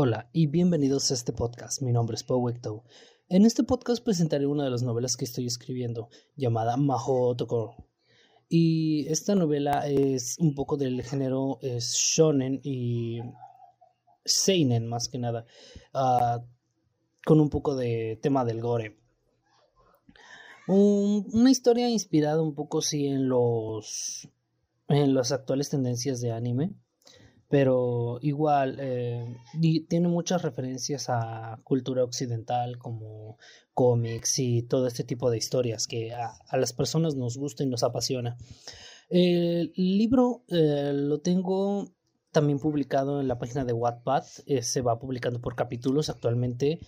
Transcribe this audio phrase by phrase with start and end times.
[0.00, 1.82] Hola y bienvenidos a este podcast.
[1.82, 2.48] Mi nombre es Pau
[3.28, 7.34] En este podcast presentaré una de las novelas que estoy escribiendo, llamada Maho.
[8.48, 13.18] Y esta novela es un poco del género shonen y
[14.24, 15.46] seinen más que nada,
[15.92, 16.46] uh,
[17.26, 19.00] con un poco de tema del gore.
[20.68, 24.28] una historia inspirada un poco sí en los
[24.86, 26.76] en las actuales tendencias de anime
[27.48, 29.36] pero igual eh,
[29.88, 33.38] tiene muchas referencias a cultura occidental como
[33.72, 37.82] cómics y todo este tipo de historias que a, las personas nos gusta y nos
[37.82, 38.36] apasiona.
[39.08, 41.90] El libro eh, lo tengo
[42.32, 46.80] también publicado en la página de Wattpad, eh, se va publicando por capítulos actualmente,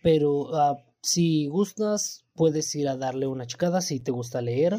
[0.00, 4.76] pero ah, si gustas puedes ir a darle una checada si te gusta leer,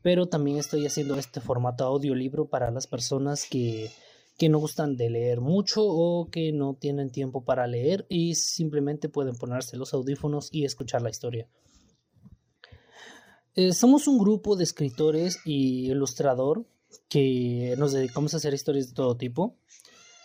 [0.00, 3.90] pero también estoy haciendo este formato audiolibro para las personas que
[4.38, 9.08] que no gustan de leer mucho o que no tienen tiempo para leer y simplemente
[9.08, 11.48] pueden ponerse los audífonos y escuchar la historia.
[13.54, 16.64] Eh, somos un grupo de escritores y ilustrador
[17.08, 19.56] que nos dedicamos a hacer historias de todo tipo.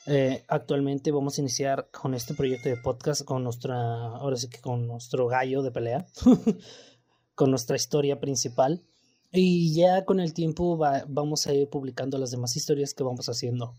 [0.05, 4.61] Eh, actualmente vamos a iniciar con este proyecto de podcast con nuestra, ahora sí que
[4.61, 6.07] con nuestro gallo de pelea,
[7.35, 8.81] con nuestra historia principal.
[9.33, 13.75] Y ya con el tiempo vamos a ir publicando las demás historias que vamos haciendo.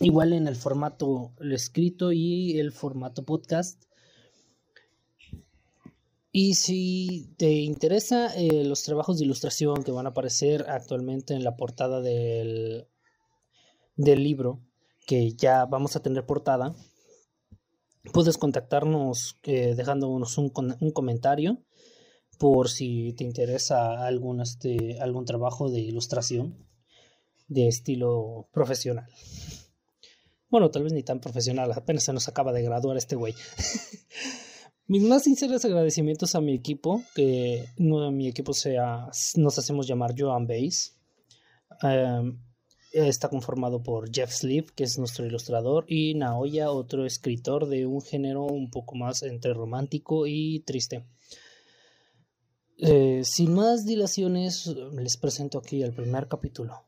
[0.00, 3.82] Igual en el formato escrito y el formato podcast.
[6.32, 11.44] Y si te interesa eh, los trabajos de ilustración que van a aparecer actualmente en
[11.44, 12.88] la portada del,
[13.96, 14.60] del libro,
[15.06, 16.74] que ya vamos a tener portada,
[18.12, 21.62] puedes contactarnos eh, dejándonos un, un, comentario
[22.38, 26.66] por si te interesa algún, este, algún trabajo de ilustración
[27.48, 29.06] de estilo profesional.
[30.48, 33.34] Bueno, tal vez ni tan profesional, apenas se nos acaba de graduar este güey.
[34.88, 40.14] Mis más sinceros agradecimientos a mi equipo, que no, mi equipo sea, nos hacemos llamar
[40.16, 40.92] Joan Base.
[41.82, 42.38] Em,
[42.92, 48.00] está conformado por Jeff Sleep, que es nuestro ilustrador, y Naoya, otro escritor de un
[48.00, 51.04] género un poco más entre romántico y triste.
[52.78, 56.85] Eh, sin más dilaciones, les presento aquí el primer capítulo.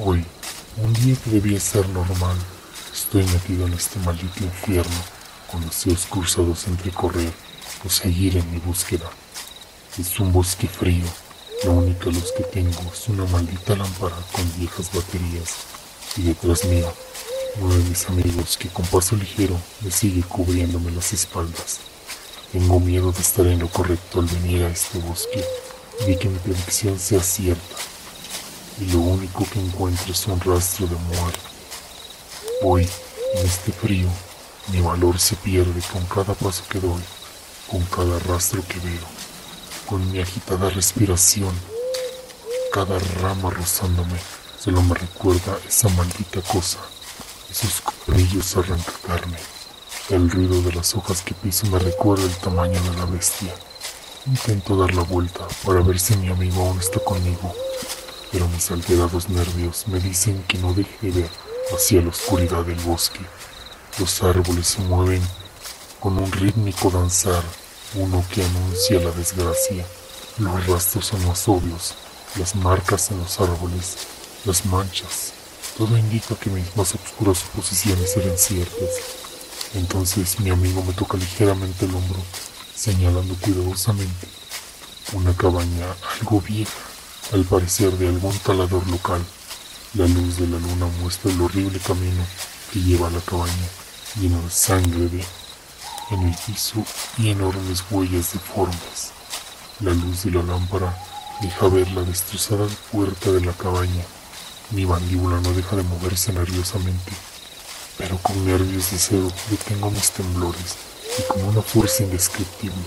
[0.00, 0.24] Hoy,
[0.76, 2.36] un día que debía ser normal,
[2.92, 4.90] estoy metido en este maldito infierno
[5.48, 7.32] con deseos cruzados entre correr
[7.86, 9.08] o seguir en mi búsqueda.
[9.96, 11.04] Es un bosque frío,
[11.62, 15.54] la única luz que tengo es una maldita lámpara con viejas baterías
[16.16, 16.92] y detrás mío
[17.60, 21.78] uno de mis amigos que con paso ligero me sigue cubriéndome las espaldas.
[22.50, 25.44] Tengo miedo de estar en lo correcto al venir a este bosque
[26.00, 27.93] y de que mi predicción sea cierta
[28.80, 31.38] y lo único que encuentro es un rastro de muerte.
[32.62, 32.88] Hoy,
[33.34, 34.08] en este frío,
[34.72, 37.02] mi valor se pierde con cada paso que doy,
[37.70, 39.06] con cada rastro que veo,
[39.88, 41.54] con mi agitada respiración.
[42.72, 44.18] Cada rama rozándome
[44.58, 46.78] solo me recuerda esa maldita cosa,
[47.50, 49.38] esos brillos arranca carne.
[50.10, 53.54] El ruido de las hojas que piso me recuerda el tamaño de la bestia.
[54.26, 57.54] Intento dar la vuelta para ver si mi amigo aún está conmigo,
[58.34, 61.30] pero mis alterados nervios me dicen que no deje de ver
[61.72, 63.20] hacia la oscuridad del bosque.
[64.00, 65.22] Los árboles se mueven
[66.00, 67.44] con un rítmico danzar,
[67.94, 69.86] uno que anuncia la desgracia.
[70.38, 71.94] Los rastros son más obvios,
[72.36, 73.98] las marcas en los árboles,
[74.44, 75.32] las manchas.
[75.78, 78.90] Todo indica que mis más oscuras suposiciones serán ciertas.
[79.74, 82.18] Entonces mi amigo me toca ligeramente el hombro,
[82.74, 84.26] señalando cuidadosamente
[85.12, 85.86] una cabaña
[86.18, 86.93] algo vieja
[87.34, 89.20] al parecer de algún talador local.
[89.94, 92.24] La luz de la luna muestra el horrible camino
[92.72, 93.68] que lleva a la cabaña,
[94.20, 95.24] lleno de sangre de
[96.10, 96.84] en el piso
[97.18, 99.10] y enormes huellas deformes.
[99.80, 100.96] La luz de la lámpara
[101.40, 104.04] deja ver la destrozada puerta de la cabaña.
[104.70, 107.12] Mi mandíbula no deja de moverse nerviosamente,
[107.98, 110.76] pero con nervios de cero detengo mis temblores
[111.18, 112.84] y con una fuerza indescriptible.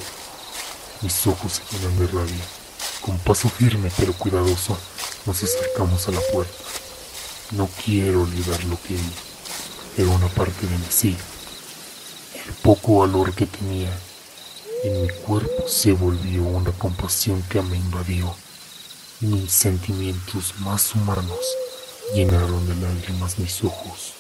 [1.02, 2.57] Mis ojos se llenan de rabia
[3.02, 4.78] con paso firme pero cuidadoso
[5.26, 6.64] nos acercamos a la puerta.
[7.52, 8.98] No quiero olvidar lo que
[9.96, 11.18] pero una parte de mí sí.
[12.46, 13.90] El poco valor que tenía
[14.84, 18.34] en mi cuerpo se volvió una compasión que me invadió.
[19.22, 21.40] Mis sentimientos más humanos
[22.14, 24.14] llenaron de lágrimas mis ojos.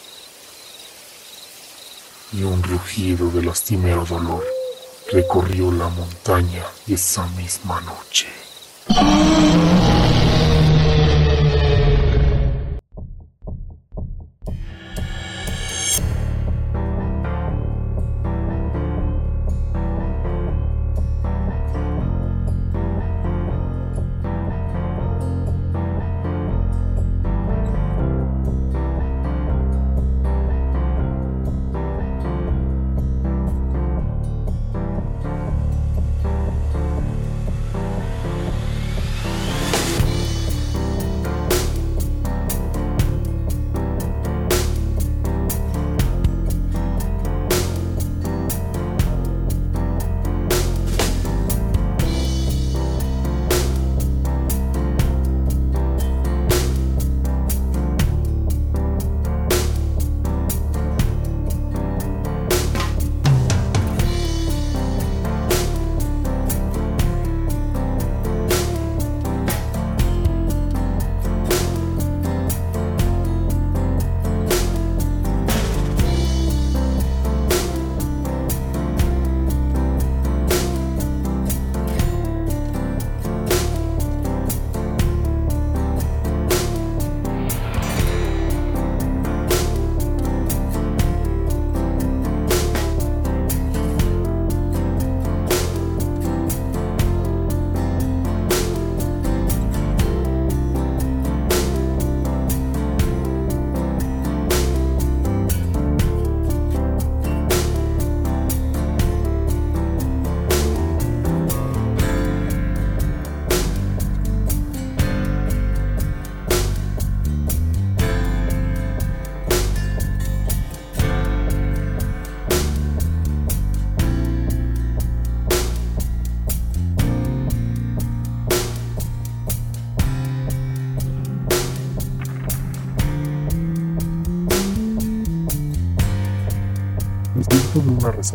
[2.33, 4.43] Y un rugido de lastimero dolor
[5.11, 8.27] recorrió la montaña esa misma noche.
[8.89, 9.86] Oh.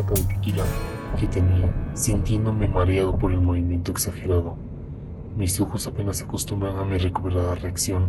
[0.01, 0.63] De tequila
[1.19, 4.55] que tenía, sintiéndome mareado por el movimiento exagerado.
[5.37, 8.07] Mis ojos apenas se acostumbran a mi recuperada reacción,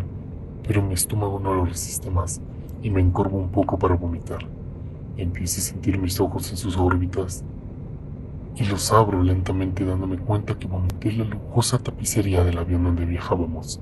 [0.67, 2.41] pero mi estómago no lo resiste más
[2.83, 4.47] y me encorvo un poco para vomitar.
[5.19, 7.45] Empiezo a sentir mis ojos en sus órbitas
[8.57, 13.79] y los abro lentamente dándome cuenta que vomité la lujosa tapicería del avión donde viajábamos.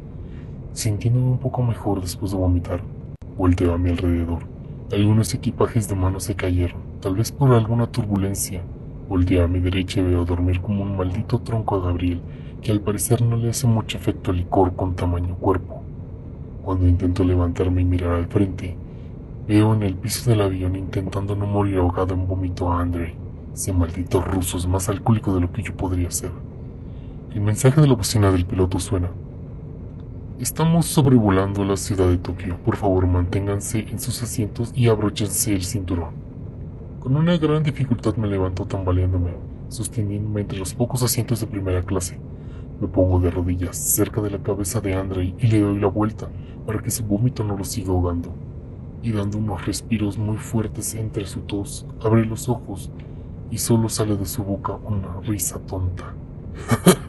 [0.72, 2.82] Sintiéndome un poco mejor después de vomitar,
[3.38, 4.42] volteo a mi alrededor.
[4.92, 8.62] Algunos equipajes de mano se cayeron, tal vez por alguna turbulencia.
[9.08, 12.22] Volteo a mi derecha y veo dormir como un maldito tronco a Gabriel,
[12.62, 15.82] que al parecer no le hace mucho efecto al licor con tamaño cuerpo.
[16.64, 18.76] Cuando intento levantarme y mirar al frente,
[19.48, 23.14] veo en el piso del avión intentando no morir ahogado en vómito a Andrei.
[23.52, 26.30] Ese maldito ruso más alcohólico de lo que yo podría ser.
[27.34, 29.10] El mensaje de la bocina del piloto suena.
[30.38, 32.58] Estamos sobrevolando la ciudad de Tokio.
[32.64, 36.21] Por favor, manténganse en sus asientos y abróchense el cinturón.
[37.02, 39.32] Con una gran dificultad me levanto tambaleándome,
[39.70, 42.20] sosteniéndome entre los pocos asientos de primera clase.
[42.80, 46.28] Me pongo de rodillas cerca de la cabeza de Andrei y le doy la vuelta
[46.64, 48.32] para que su vómito no lo siga ahogando.
[49.02, 52.92] Y dando unos respiros muy fuertes entre su tos, abre los ojos
[53.50, 56.14] y solo sale de su boca una risa tonta.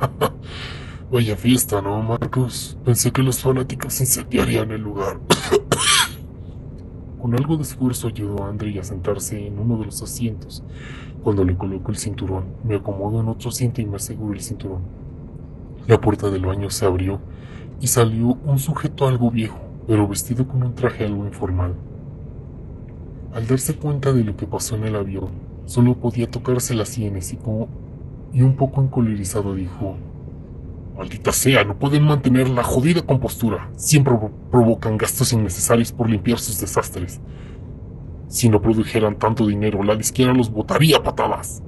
[1.11, 2.79] Vaya fiesta, ¿no, Marcos?
[2.83, 5.19] Pensé que los fanáticos incendiarían el lugar.
[7.23, 10.61] Con algo de esfuerzo ayudó a André a sentarse en uno de los asientos.
[11.23, 14.81] Cuando le coloco el cinturón, me acomodo en otro asiento y me aseguro el cinturón.
[15.87, 17.21] La puerta del baño se abrió
[17.79, 21.75] y salió un sujeto algo viejo, pero vestido con un traje algo informal.
[23.33, 25.29] Al darse cuenta de lo que pasó en el avión,
[25.65, 27.69] Solo podía tocarse las sienes y, como,
[28.33, 29.95] y un poco encolerizado dijo,
[30.97, 33.69] Maldita sea, no pueden mantener la jodida compostura.
[33.75, 34.13] Siempre
[34.51, 37.19] provocan gastos innecesarios por limpiar sus desastres.
[38.27, 41.63] Si no produjeran tanto dinero, la izquierda los botaría patadas.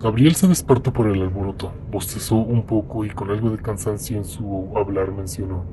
[0.00, 4.24] Gabriel se despertó por el alboroto, bostezó un poco y con algo de cansancio en
[4.24, 5.64] su hablar mencionó.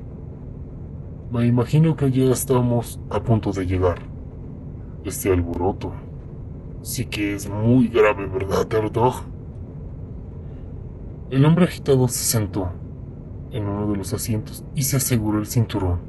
[1.31, 4.00] Me imagino que ya estamos a punto de llegar.
[5.03, 5.93] Este alboroto,
[6.81, 9.24] Sí que es muy grave, ¿verdad, Erdog?
[11.31, 12.71] El hombre agitado se sentó
[13.51, 16.00] en uno de los asientos y se aseguró el cinturón.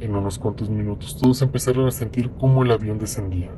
[0.00, 3.52] En unos cuantos minutos todos empezaron a sentir cómo el avión descendía.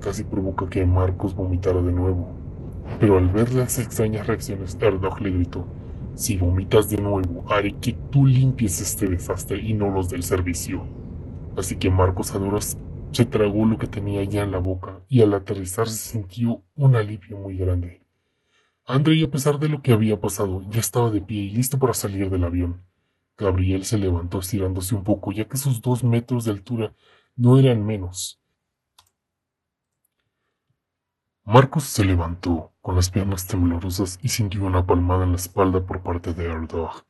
[0.00, 2.30] Casi provoca que Marcos vomitara de nuevo.
[2.98, 5.64] Pero al ver las extrañas reacciones, Erdog le gritó,
[6.14, 10.82] si vomitas de nuevo, haré que tú limpies este desastre y no los del servicio.
[11.56, 12.40] Así que Marcos a
[13.12, 16.96] se tragó lo que tenía ya en la boca y al aterrizar se sintió un
[16.96, 17.99] alivio muy grande.
[18.86, 21.94] Andrei, a pesar de lo que había pasado, ya estaba de pie y listo para
[21.94, 22.82] salir del avión.
[23.36, 26.94] Gabriel se levantó estirándose un poco, ya que sus dos metros de altura
[27.36, 28.40] no eran menos.
[31.44, 36.02] Marcos se levantó, con las piernas temblorosas, y sintió una palmada en la espalda por
[36.02, 37.04] parte de Erdog.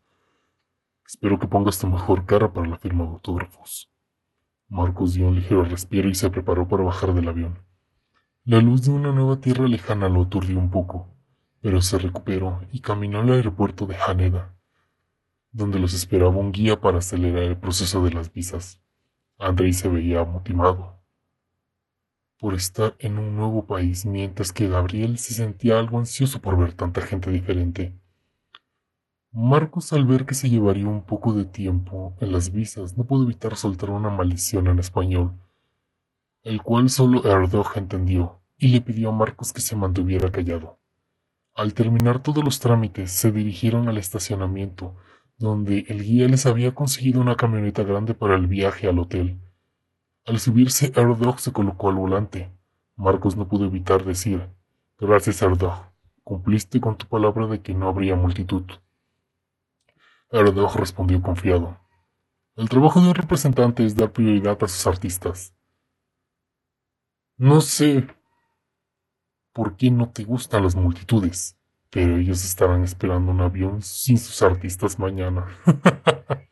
[1.05, 3.91] Espero que pongas tu mejor cara para la firma de autógrafos.
[4.69, 7.59] Marcos dio un ligero respiro y se preparó para bajar del avión.
[8.45, 11.09] La luz de una nueva tierra lejana lo aturdió un poco,
[11.61, 14.55] pero se recuperó y caminó al aeropuerto de Haneda,
[15.53, 18.81] donde los esperaba un guía para acelerar el proceso de las visas.
[19.39, 21.01] Andrei se veía motivado
[22.41, 26.73] por estar en un nuevo país, mientras que Gabriel se sentía algo ansioso por ver
[26.73, 27.95] tanta gente diferente.
[29.31, 33.25] Marcos, al ver que se llevaría un poco de tiempo en las visas, no pudo
[33.25, 35.35] evitar soltar una maldición en español,
[36.43, 40.80] el cual solo Erdog entendió, y le pidió a Marcos que se mantuviera callado.
[41.61, 44.97] Al terminar todos los trámites, se dirigieron al estacionamiento,
[45.37, 49.39] donde el guía les había conseguido una camioneta grande para el viaje al hotel.
[50.25, 52.51] Al subirse, Erdog se colocó al volante.
[52.97, 54.49] Marcos no pudo evitar decir,
[54.99, 55.93] Gracias, Erdog.
[56.25, 58.65] Cumpliste con tu palabra de que no habría multitud.
[60.33, 61.77] Erdog respondió confiado.
[62.57, 65.55] El trabajo de un representante es dar prioridad a sus artistas.
[67.37, 68.09] No sé
[69.61, 71.55] por qué no te gustan las multitudes,
[71.91, 75.49] pero ellos estarán esperando un avión sin sus artistas mañana.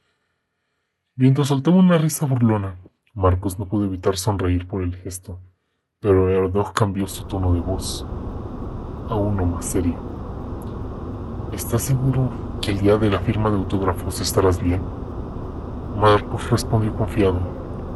[1.17, 2.77] Mientras soltaba una risa burlona,
[3.15, 5.41] Marcos no pudo evitar sonreír por el gesto,
[6.01, 8.05] pero Erdog cambió su tono de voz
[9.09, 9.97] a uno más serio.
[11.55, 14.83] ¿Estás seguro que el día de la firma de autógrafos estarás bien?
[15.97, 17.41] Marcos respondió confiado.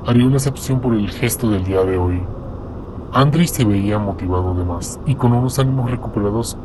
[0.06, 2.22] Haría una excepción por el gesto del día de hoy.
[3.12, 6.56] Andrés se veía motivado de más y con unos ánimos recuperados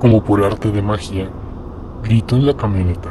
[0.00, 1.28] como por arte de magia,
[2.02, 3.10] gritó en la camioneta.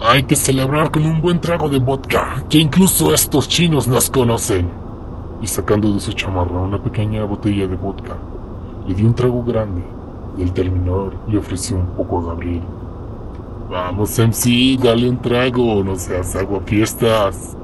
[0.00, 4.68] Hay que celebrar con un buen trago de vodka, que incluso estos chinos nos conocen.
[5.42, 8.16] Y sacando de su chamarra una pequeña botella de vodka,
[8.86, 9.82] le dio un trago grande
[10.36, 12.62] y al terminar le ofreció un poco a Gabriel.
[13.70, 17.57] Vamos, MC, dale un trago, no seas fiestas.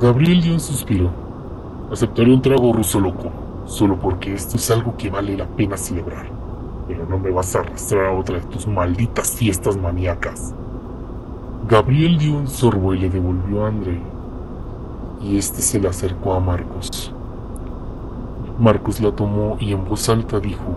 [0.00, 1.10] Gabriel dio un suspiro.
[1.92, 3.30] Aceptaré un trago ruso loco,
[3.66, 6.24] solo porque esto es algo que vale la pena celebrar.
[6.88, 10.54] Pero no me vas a arrastrar a otra de tus malditas fiestas maníacas.
[11.68, 14.00] Gabriel dio un sorbo y le devolvió a André,
[15.20, 17.12] y este se le acercó a Marcos.
[18.58, 20.76] Marcos la tomó y en voz alta dijo,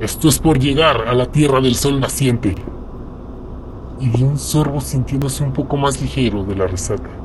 [0.00, 2.54] Esto es por llegar a la tierra del sol naciente.
[4.00, 7.23] Y dio un sorbo sintiéndose un poco más ligero de la resaca.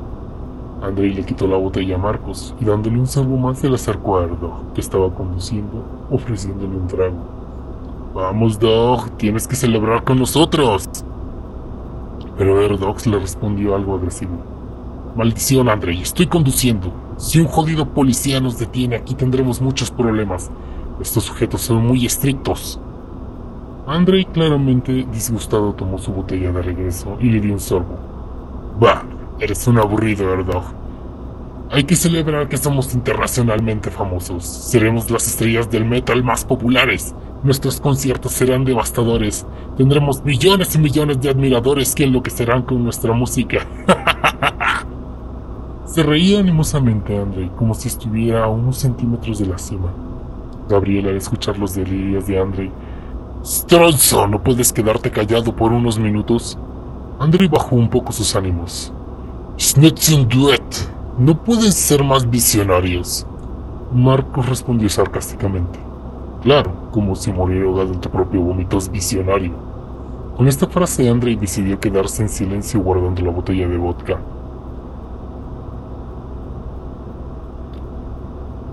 [0.82, 4.18] André le quitó la botella a Marcos y dándole un sorbo más se le acercó
[4.18, 7.18] a Erdog, que estaba conduciendo, ofreciéndole un trago.
[8.14, 10.88] Vamos, Dog, tienes que celebrar con nosotros.
[12.38, 14.32] Pero Erdox le respondió algo agresivo.
[15.14, 16.92] Maldición, Andrei, estoy conduciendo.
[17.18, 20.50] Si un jodido policía nos detiene, aquí tendremos muchos problemas.
[21.00, 22.80] Estos sujetos son muy estrictos.
[23.86, 27.98] Andrei, claramente disgustado, tomó su botella de regreso y le dio un sorbo.
[28.80, 29.04] Bah,
[29.40, 30.64] eres un aburrido, Erdog.
[31.72, 34.44] Hay que celebrar que somos internacionalmente famosos.
[34.44, 37.14] Seremos las estrellas del metal más populares.
[37.44, 39.46] Nuestros conciertos serán devastadores.
[39.76, 43.66] Tendremos millones y millones de admiradores que enloquecerán con nuestra música.
[45.84, 49.92] Se reía animosamente Andrei, como si estuviera a unos centímetros de la cima.
[50.68, 52.70] Gabriel, al escuchar los delirios de Andrei,
[53.44, 56.58] Stronzo, ¿no puedes quedarte callado por unos minutos?
[57.18, 58.92] Andrei bajó un poco sus ánimos.
[60.28, 60.62] Duet.
[61.18, 63.26] ¿No pueden ser más visionarios?
[63.92, 65.78] Marcos respondió sarcásticamente.
[66.42, 69.52] Claro, como si morir ahogado en tu propio vómito es visionario.
[70.36, 74.18] Con esta frase, Andrei decidió quedarse en silencio guardando la botella de vodka.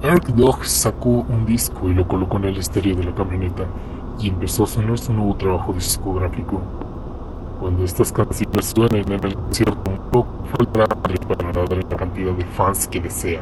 [0.04, 3.66] Eric Dog sacó un disco y lo colocó en el estéreo de la camioneta
[4.20, 6.62] y empezó a sonar su nuevo trabajo discográfico.
[7.60, 12.46] Cuando estas canciones suenen en el concierto, un poco faltará para darle la cantidad de
[12.46, 13.42] fans que desea.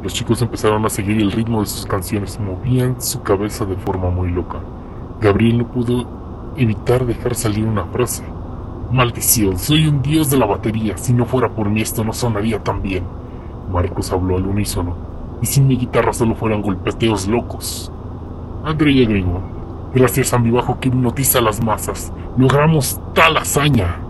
[0.00, 4.10] Los chicos empezaron a seguir el ritmo de sus canciones, movían su cabeza de forma
[4.10, 4.60] muy loca.
[5.20, 6.06] Gabriel no pudo
[6.56, 8.22] evitar dejar salir una frase.
[8.92, 12.62] Maldición, soy un dios de la batería, si no fuera por mí esto no sonaría
[12.62, 13.04] tan bien.
[13.72, 14.94] Marcos habló al unísono,
[15.42, 17.90] y sin mi guitarra solo fueran golpeteos locos.
[18.64, 19.42] André agregó,
[19.94, 24.00] gracias a mi bajo que hipnotiza a las masas, logramos tal hazaña.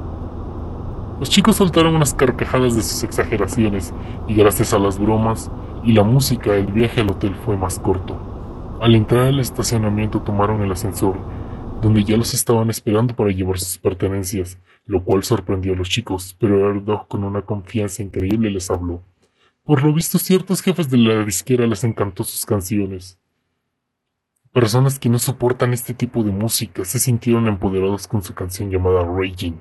[1.19, 3.93] Los chicos soltaron unas carcajadas de sus exageraciones,
[4.27, 5.51] y gracias a las bromas,
[5.85, 8.17] y la música del viaje al hotel fue más corto.
[8.81, 11.17] Al entrar al estacionamiento tomaron el ascensor,
[11.83, 16.35] donde ya los estaban esperando para llevar sus pertenencias, lo cual sorprendió a los chicos,
[16.39, 19.03] pero Erdog con una confianza increíble les habló.
[19.63, 23.20] Por lo visto ciertos jefes de la disquera les encantó sus canciones.
[24.53, 29.05] Personas que no soportan este tipo de música se sintieron empoderados con su canción llamada
[29.05, 29.61] Raging.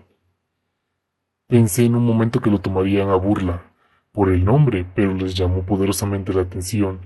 [1.45, 3.71] Pensé en un momento que lo tomarían a burla,
[4.11, 7.01] por el nombre, pero les llamó poderosamente la atención,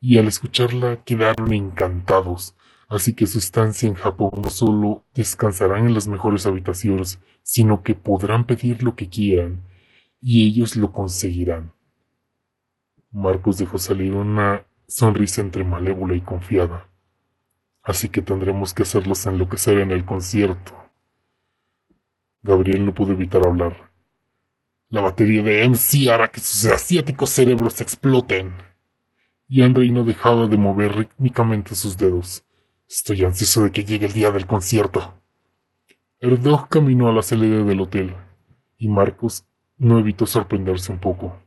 [0.00, 2.56] y al escucharla quedaron encantados,
[2.88, 7.94] así que su estancia en Japón no solo descansarán en las mejores habitaciones, sino que
[7.94, 9.62] podrán pedir lo que quieran,
[10.20, 11.72] y ellos lo conseguirán.
[13.12, 16.88] Marcos dejó salir una sonrisa entre malévola y confiada.
[17.88, 20.74] Así que tendremos que hacerlos enloquecer en el concierto.
[22.42, 23.90] Gabriel no pudo evitar hablar.
[24.90, 28.52] La batería de MC hará que sus asiáticos cerebros exploten.
[29.48, 32.44] Y Andrei no dejaba de mover rítmicamente sus dedos.
[32.86, 35.14] Estoy ansioso de que llegue el día del concierto.
[36.20, 38.14] Erdog caminó a la salida del hotel,
[38.76, 39.46] y Marcos
[39.78, 41.40] no evitó sorprenderse un poco.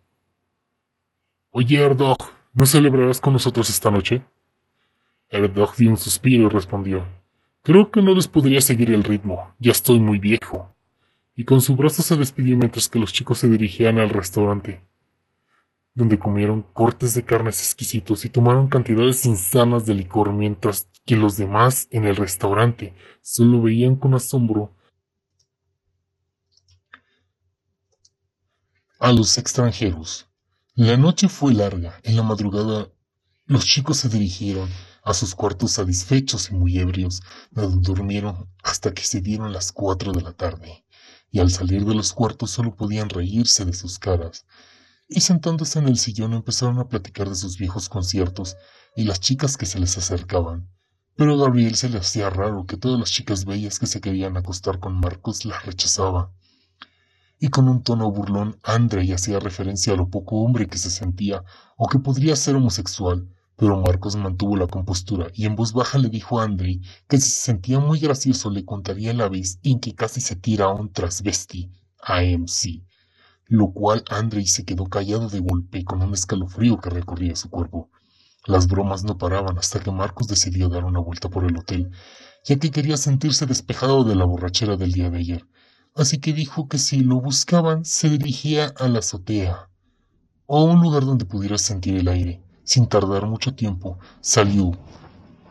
[1.51, 2.17] Oye, Erdog,
[2.53, 4.23] ¿no celebrarás con nosotros esta noche?
[5.31, 7.07] Erdog dio un suspiro y respondió.
[7.63, 10.75] Creo que no les podría seguir el ritmo, ya estoy muy viejo
[11.35, 14.85] y con su brazo se despidió mientras que los chicos se dirigían al restaurante,
[15.93, 21.37] donde comieron cortes de carnes exquisitos y tomaron cantidades insanas de licor mientras que los
[21.37, 24.75] demás en el restaurante solo veían con asombro
[28.99, 30.27] a los extranjeros.
[30.75, 31.99] La noche fue larga.
[32.03, 32.89] En la madrugada
[33.45, 34.69] los chicos se dirigieron
[35.03, 40.11] a sus cuartos satisfechos y muy ebrios, donde durmieron hasta que se dieron las cuatro
[40.11, 40.85] de la tarde
[41.31, 44.45] y al salir de los cuartos solo podían reírse de sus caras.
[45.07, 48.57] Y sentándose en el sillón empezaron a platicar de sus viejos conciertos
[48.95, 50.69] y las chicas que se les acercaban.
[51.15, 54.37] Pero a Gabriel se le hacía raro que todas las chicas bellas que se querían
[54.37, 56.31] acostar con Marcos las rechazaba.
[57.39, 61.43] Y con un tono burlón, Andrei hacía referencia a lo poco hombre que se sentía
[61.75, 63.27] o que podría ser homosexual,
[63.61, 67.29] pero Marcos mantuvo la compostura y en voz baja le dijo a Andrei que si
[67.29, 70.91] se sentía muy gracioso le contaría la vez en que casi se tira a un
[70.91, 71.69] transvesti,
[72.01, 72.83] a MC,
[73.45, 77.91] lo cual Andrei se quedó callado de golpe con un escalofrío que recorría su cuerpo.
[78.47, 81.91] Las bromas no paraban hasta que Marcos decidió dar una vuelta por el hotel,
[82.43, 85.45] ya que quería sentirse despejado de la borrachera del día de ayer.
[85.93, 89.69] Así que dijo que si lo buscaban se dirigía a la azotea,
[90.47, 92.41] o a un lugar donde pudiera sentir el aire.
[92.63, 94.71] Sin tardar mucho tiempo, salió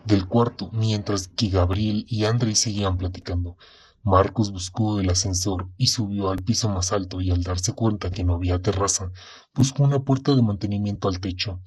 [0.05, 3.57] del cuarto mientras que Gabriel y Andrei seguían platicando.
[4.03, 8.25] Marcos buscó el ascensor y subió al piso más alto y al darse cuenta que
[8.25, 9.13] no había terraza,
[9.55, 11.61] buscó una puerta de mantenimiento al techo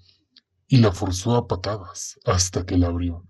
[0.67, 3.23] y la forzó a patadas hasta que la abrió.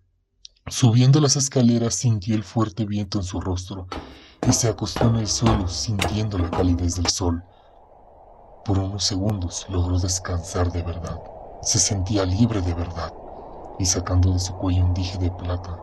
[0.67, 3.87] Subiendo las escaleras sintió el fuerte viento en su rostro
[4.47, 7.43] y se acostó en el suelo sintiendo la calidez del sol.
[8.63, 11.19] Por unos segundos logró descansar de verdad.
[11.63, 13.13] Se sentía libre de verdad
[13.79, 15.79] y sacando de su cuello un dije de plata,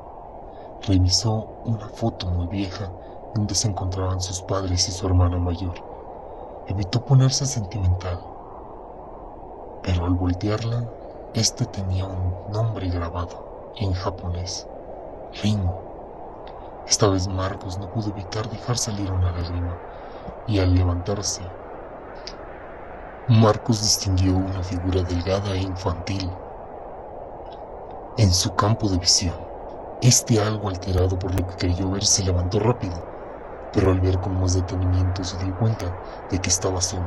[0.82, 2.92] revisó una foto muy vieja
[3.34, 5.82] donde se encontraban sus padres y su hermana mayor.
[6.66, 8.20] Evitó ponerse sentimental,
[9.82, 10.92] pero al voltearla
[11.32, 14.68] este tenía un nombre grabado en japonés,
[15.42, 15.86] Ringo.
[16.86, 19.80] Esta vez Marcos no pudo evitar dejar salir una lágrima
[20.46, 21.50] y al levantarse,
[23.30, 26.28] Marcos distinguió una figura delgada e infantil
[28.18, 29.36] en su campo de visión.
[30.02, 33.00] Este algo alterado por lo que creyó ver se levantó rápido,
[33.72, 35.96] pero al ver con más detenimiento se dio cuenta
[36.28, 37.06] de que estaba solo.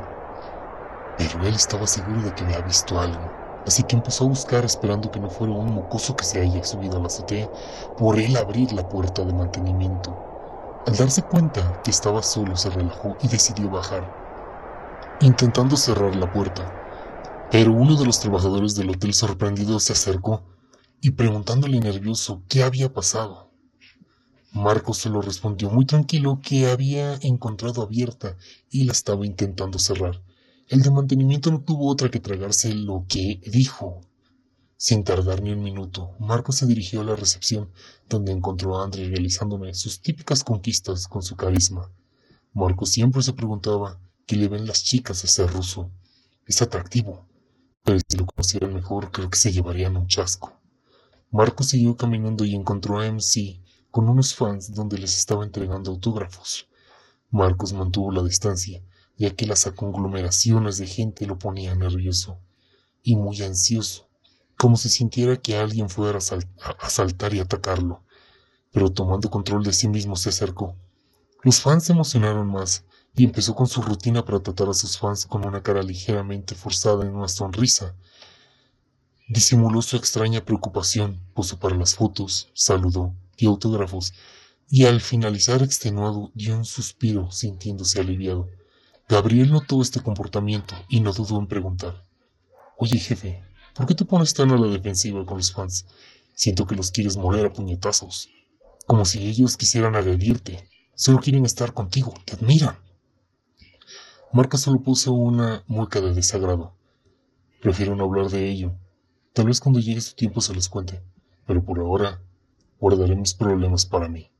[1.18, 3.30] Pero él estaba seguro de que había visto algo
[3.66, 6.96] así que empezó a buscar esperando que no fuera un mocoso que se haya subido
[6.96, 7.50] a la azotea
[7.98, 10.16] por él abrir la puerta de mantenimiento.
[10.86, 14.23] Al darse cuenta que estaba solo se relajó y decidió bajar,
[15.20, 16.72] intentando cerrar la puerta.
[17.50, 20.42] Pero uno de los trabajadores del hotel sorprendido se acercó
[21.00, 23.50] y preguntándole nervioso qué había pasado.
[24.52, 28.36] Marcos se lo respondió muy tranquilo que había encontrado abierta
[28.70, 30.22] y la estaba intentando cerrar.
[30.68, 34.00] El de mantenimiento no tuvo otra que tragarse lo que dijo.
[34.76, 37.70] Sin tardar ni un minuto, Marcos se dirigió a la recepción,
[38.08, 41.90] donde encontró a André realizándome sus típicas conquistas con su carisma.
[42.52, 45.90] Marcos siempre se preguntaba qué le ven las chicas a ese ruso.
[46.46, 47.26] Es atractivo,
[47.82, 50.52] pero si lo conocieran mejor, creo que se llevarían un chasco.
[51.30, 53.60] Marcos siguió caminando y encontró a MC
[53.90, 56.68] con unos fans donde les estaba entregando autógrafos.
[57.30, 58.82] Marcos mantuvo la distancia
[59.16, 62.38] ya que las conglomeraciones de gente lo ponían nervioso
[63.02, 64.08] y muy ansioso,
[64.56, 68.02] como si sintiera que alguien fuera a asaltar y atacarlo,
[68.72, 70.74] pero tomando control de sí mismo se acercó.
[71.42, 72.84] Los fans se emocionaron más
[73.16, 77.04] y empezó con su rutina para tratar a sus fans con una cara ligeramente forzada
[77.04, 77.94] en una sonrisa.
[79.28, 84.12] Disimuló su extraña preocupación, posó para las fotos, saludó, dio autógrafos
[84.68, 88.48] y al finalizar extenuado dio un suspiro sintiéndose aliviado.
[89.08, 92.04] Gabriel notó este comportamiento y no dudó en preguntar.
[92.76, 95.86] Oye, jefe, ¿por qué te pones tan a la defensiva con los fans?
[96.34, 98.28] Siento que los quieres moler a puñetazos.
[98.86, 100.68] Como si ellos quisieran agredirte.
[100.96, 102.83] Solo quieren estar contigo, te admiran.
[104.34, 106.74] Marca solo puso una mueca de desagrado.
[107.62, 108.74] Prefiero no hablar de ello.
[109.32, 111.04] Tal vez cuando llegue su tiempo se los cuente,
[111.46, 112.20] pero por ahora
[112.80, 114.32] guardaré mis problemas para mí.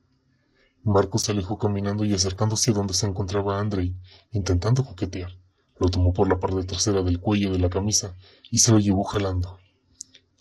[0.82, 3.94] Marcos se alejó caminando y acercándose a donde se encontraba Andrei,
[4.32, 5.30] intentando coquetear.
[5.78, 8.16] Lo tomó por la parte trasera del cuello de la camisa
[8.50, 9.60] y se lo llevó jalando.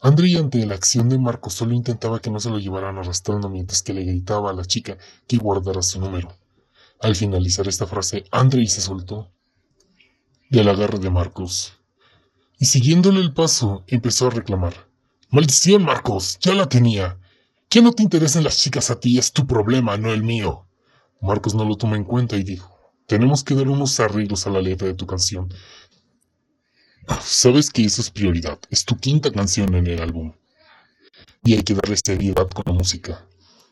[0.01, 3.83] Andrei ante la acción de Marcos solo intentaba que no se lo llevaran arrastrando mientras
[3.83, 6.29] que le gritaba a la chica que guardara su número.
[6.99, 9.29] Al finalizar esta frase, Andrei se soltó
[10.53, 11.73] del agarre de Marcos
[12.59, 14.87] y siguiéndole el paso empezó a reclamar.
[15.31, 16.37] ¡Maldición, Marcos!
[16.41, 17.17] ¡Ya la tenía!
[17.69, 20.67] Que no te interesen las chicas a ti es tu problema, no el mío.
[21.21, 24.61] Marcos no lo tomó en cuenta y dijo, tenemos que dar unos arreglos a la
[24.61, 25.51] letra de tu canción.
[27.23, 30.33] Sabes que eso es prioridad, es tu quinta canción en el álbum.
[31.43, 33.25] Y hay que darle seriedad con la música.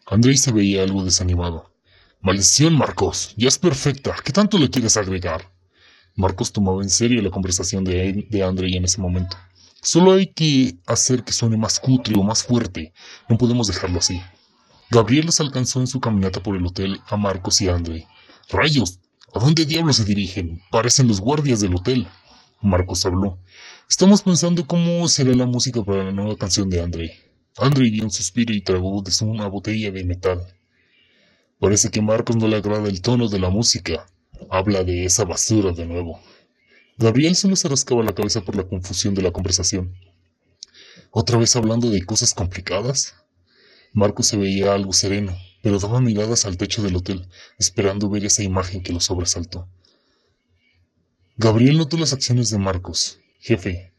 [0.08, 1.76] Andrei se veía algo desanimado.
[2.22, 4.16] Maldición, Marcos, ya es perfecta.
[4.24, 5.61] ¿Qué tanto le quieres agregar?
[6.16, 9.38] Marcos tomaba en serio la conversación de, de Andrei en ese momento.
[9.82, 12.94] Solo hay que hacer que suene más cutre o más fuerte.
[13.28, 14.22] No podemos dejarlo así.
[14.92, 18.08] Gabriel los alcanzó en su caminata por el hotel a Marcos y a André.
[18.50, 19.00] ¡Rayos!
[19.34, 20.62] ¿A dónde diablos se dirigen?
[20.70, 22.08] Parecen los guardias del hotel.
[22.62, 23.40] Marcos habló.
[23.90, 27.18] Estamos pensando cómo será la música para la nueva canción de André.
[27.58, 30.46] Andrei dio un suspiro y tragó de una botella de metal.
[31.60, 34.06] Parece que Marcos no le agrada el tono de la música.
[34.50, 36.20] Habla de esa basura de nuevo.
[36.98, 39.96] Gabriel solo se rascaba la cabeza por la confusión de la conversación.
[41.12, 43.16] ¿Otra vez hablando de cosas complicadas?
[43.94, 47.28] Marcos se veía algo sereno, pero daba miradas al techo del hotel,
[47.60, 49.68] esperando ver esa imagen que lo sobresaltó.
[51.38, 53.20] Gabriel notó las acciones de Marcos.
[53.40, 53.94] Jefe,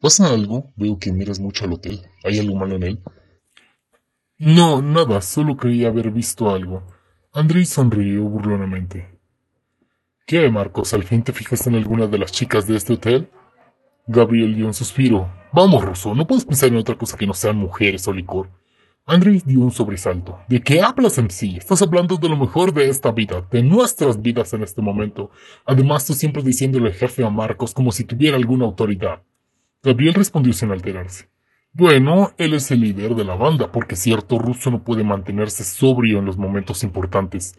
[0.00, 0.72] ¿pasa algo?
[0.76, 2.02] Veo que miras mucho al hotel.
[2.24, 3.02] ¿Hay algo malo en él?
[4.38, 6.86] No, nada, solo creía haber visto algo.
[7.32, 9.17] Andrés sonrió burlonamente.
[10.28, 10.92] ¿Qué, Marcos?
[10.92, 13.30] ¿Al fin te fijaste en alguna de las chicas de este hotel?
[14.06, 15.26] Gabriel dio un suspiro.
[15.54, 18.50] Vamos, Rosso, no puedes pensar en otra cosa que no sean mujeres o licor.
[19.06, 20.38] Andrés dio un sobresalto.
[20.46, 21.56] ¿De qué hablas en sí?
[21.56, 25.30] Estás hablando de lo mejor de esta vida, de nuestras vidas en este momento.
[25.64, 29.22] Además, tú siempre diciéndole jefe a Marcos como si tuviera alguna autoridad.
[29.82, 31.30] Gabriel respondió sin alterarse.
[31.72, 36.18] Bueno, él es el líder de la banda, porque cierto ruso no puede mantenerse sobrio
[36.18, 37.58] en los momentos importantes.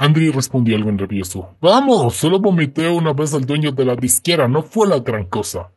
[0.00, 1.56] Andrés respondió algo nervioso.
[1.60, 5.72] Vamos, solo vomité una vez al dueño de la disquera, no fue la gran cosa.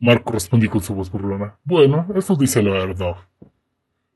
[0.00, 1.56] Marco respondió con su voz burlona.
[1.62, 3.14] Bueno, eso dice la verdad.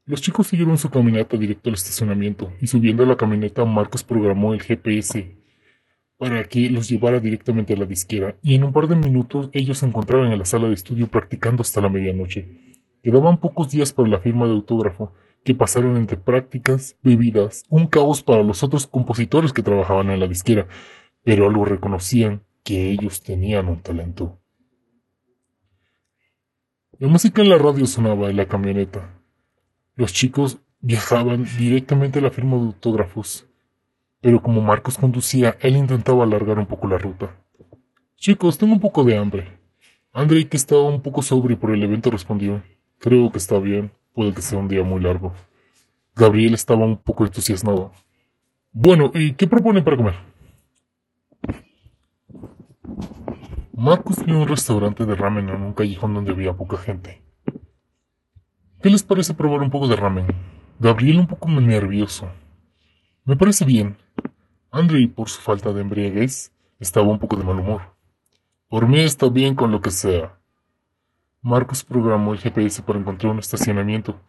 [0.05, 4.53] Los chicos siguieron su caminata directo al estacionamiento, y subiendo a la camioneta Marcos programó
[4.53, 5.37] el GPS
[6.19, 9.79] para que los llevara directamente a la disquera, y en un par de minutos ellos
[9.79, 12.49] se encontraban en la sala de estudio practicando hasta la medianoche.
[13.01, 15.13] Quedaban pocos días para la firma de autógrafo,
[15.47, 20.27] que pasaron entre prácticas, bebidas, un caos para los otros compositores que trabajaban en la
[20.27, 20.67] disquera,
[21.23, 24.41] pero algo reconocían que ellos tenían un talento.
[26.99, 29.21] La música en la radio sonaba en la camioneta,
[29.95, 33.47] los chicos viajaban directamente a la firma de autógrafos,
[34.21, 37.41] pero como Marcos conducía, él intentaba alargar un poco la ruta.
[38.17, 39.61] Chicos, tengo un poco de hambre.
[40.13, 42.65] Andrei, que estaba un poco sobrio por el evento, respondió,
[42.99, 45.35] creo que está bien, puede que sea un día muy largo.
[46.15, 47.93] Gabriel estaba un poco entusiasmado.
[48.73, 50.15] Bueno, ¿y qué proponen para comer?
[53.75, 57.23] Marcos vio un restaurante de ramen en un callejón donde había poca gente.
[58.81, 60.27] ¿Qué les parece probar un poco de ramen?
[60.81, 62.31] Gabriel un poco nervioso.
[63.25, 63.99] Me parece bien.
[64.71, 67.83] Andrei, por su falta de embriaguez, estaba un poco de mal humor.
[68.69, 70.39] Por mí está bien con lo que sea.
[71.47, 74.21] Marcos programó el GPS para encontrar un estacionamiento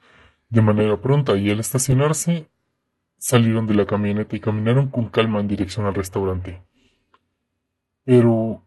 [0.49, 2.47] de manera pronta y al estacionarse
[3.17, 6.61] salieron de la camioneta y caminaron con calma en dirección al restaurante.
[8.03, 8.61] Pero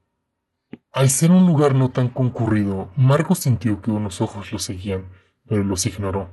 [0.90, 5.04] al ser un lugar no tan concurrido, Marcos sintió que unos ojos lo seguían
[5.46, 6.28] pero los ignoró.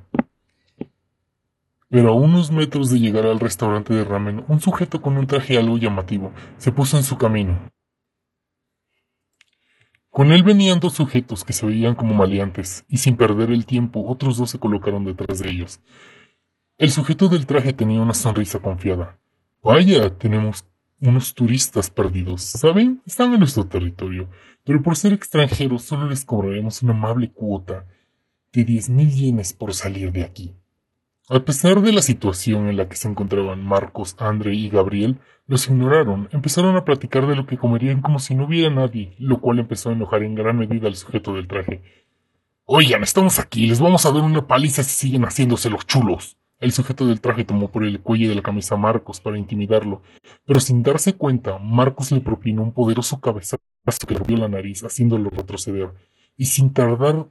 [1.88, 5.56] Pero a unos metros de llegar al restaurante de ramen, un sujeto con un traje
[5.56, 7.60] algo llamativo se puso en su camino.
[10.18, 14.04] Con él venían dos sujetos que se veían como maleantes, y sin perder el tiempo
[14.08, 15.80] otros dos se colocaron detrás de ellos.
[16.80, 19.20] El sujeto del traje tenía una sonrisa confiada.
[19.62, 20.66] Vaya, tenemos
[21.00, 23.04] unos turistas perdidos, ¿saben?
[23.06, 24.28] Están en nuestro territorio,
[24.64, 27.86] pero por ser extranjeros solo les cobraremos una amable cuota
[28.52, 30.56] de diez mil yenes por salir de aquí.
[31.30, 35.68] A pesar de la situación en la que se encontraban Marcos, André y Gabriel, los
[35.68, 39.60] ignoraron, empezaron a platicar de lo que comerían como si no hubiera nadie, lo cual
[39.60, 41.84] empezó a enojar en gran medida al sujeto del traje.
[42.64, 46.38] Oigan, estamos aquí, les vamos a dar una paliza si siguen haciéndose los chulos.
[46.62, 50.02] El sujeto del traje tomó por el cuello de la camisa a Marcos para intimidarlo,
[50.46, 53.60] pero sin darse cuenta, Marcos le propinó un poderoso cabezazo
[54.08, 55.90] que le rompió la nariz, haciéndolo retroceder,
[56.38, 57.28] y sin tardar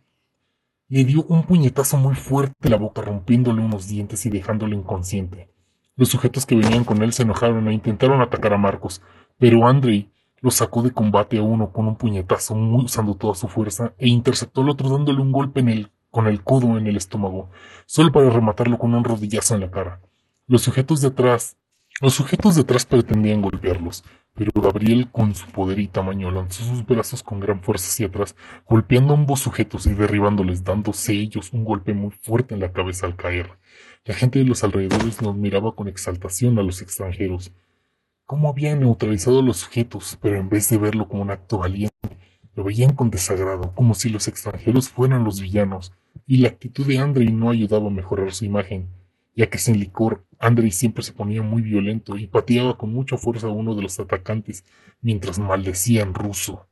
[0.88, 5.50] le dio un puñetazo muy fuerte en la boca, rompiéndole unos dientes y dejándolo inconsciente.
[5.96, 9.02] Los sujetos que venían con él se enojaron e intentaron atacar a Marcos,
[9.38, 13.48] pero Andrei lo sacó de combate a uno con un puñetazo, muy usando toda su
[13.48, 15.64] fuerza, e interceptó al otro dándole un golpe
[16.10, 17.50] con el codo en el estómago,
[17.86, 20.00] solo para rematarlo con un rodillazo en la cara.
[20.46, 21.56] Los sujetos de atrás,
[22.02, 24.04] los sujetos de atrás pretendían golpearlos,
[24.34, 28.36] pero Gabriel, con su poder y tamaño, lanzó sus brazos con gran fuerza hacia atrás,
[28.68, 33.06] golpeando a ambos sujetos y derribándoles, dándose ellos un golpe muy fuerte en la cabeza
[33.06, 33.52] al caer.
[34.04, 37.52] La gente de los alrededores nos miraba con exaltación a los extranjeros.
[38.26, 41.94] Cómo habían neutralizado a los sujetos, pero en vez de verlo como un acto valiente,
[42.54, 45.94] lo veían con desagrado, como si los extranjeros fueran los villanos,
[46.26, 48.90] y la actitud de Andrei no ayudaba a mejorar su imagen
[49.36, 53.46] ya que sin licor, Andrei siempre se ponía muy violento y pateaba con mucha fuerza
[53.46, 54.64] a uno de los atacantes
[55.00, 56.68] mientras maldecía en ruso.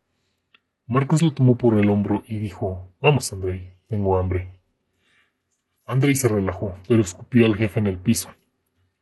[0.87, 4.61] Marcos lo tomó por el hombro y dijo, Vamos, Andrei, tengo hambre.
[5.87, 8.31] Andrei se relajó, pero escupió al jefe en el piso.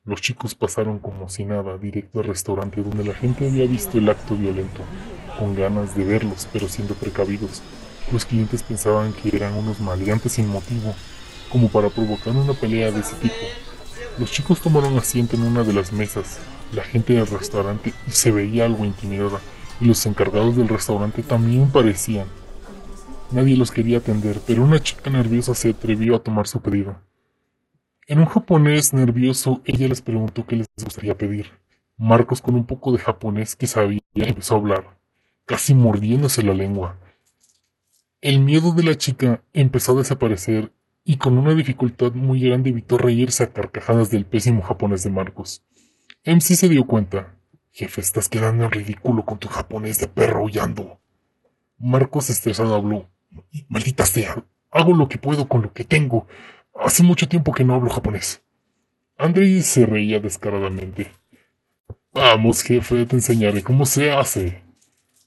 [0.04, 4.08] Los chicos pasaron como si nada directo al restaurante donde la gente había visto el
[4.08, 4.82] acto violento,
[5.38, 7.62] con ganas de verlos, pero siendo precavidos.
[8.12, 10.94] Los clientes pensaban que eran unos maleantes sin motivo,
[11.50, 13.34] como para provocar una pelea de ese tipo.
[14.18, 16.38] Los chicos tomaron asiento en una de las mesas,
[16.72, 19.40] la gente del restaurante se veía algo intimidada,
[19.80, 22.26] y los encargados del restaurante también parecían.
[23.30, 26.96] Nadie los quería atender, pero una chica nerviosa se atrevió a tomar su pedido.
[28.06, 31.50] En un japonés nervioso, ella les preguntó qué les gustaría pedir.
[31.96, 34.98] Marcos, con un poco de japonés que sabía, empezó a hablar,
[35.46, 36.98] casi mordiéndose la lengua.
[38.20, 40.70] El miedo de la chica empezó a desaparecer
[41.04, 45.64] y con una dificultad muy grande evitó reírse a carcajadas del pésimo japonés de Marcos.
[46.24, 47.36] MC se dio cuenta.
[47.72, 51.00] Jefe, estás quedando en ridículo con tu japonés de perro huyendo.
[51.78, 53.08] Marcos estresado habló.
[53.68, 56.26] Maldita sea, hago lo que puedo con lo que tengo.
[56.74, 58.42] Hace mucho tiempo que no hablo japonés.
[59.16, 61.10] Andrei se reía descaradamente.
[62.12, 64.62] Vamos, jefe, te enseñaré cómo se hace.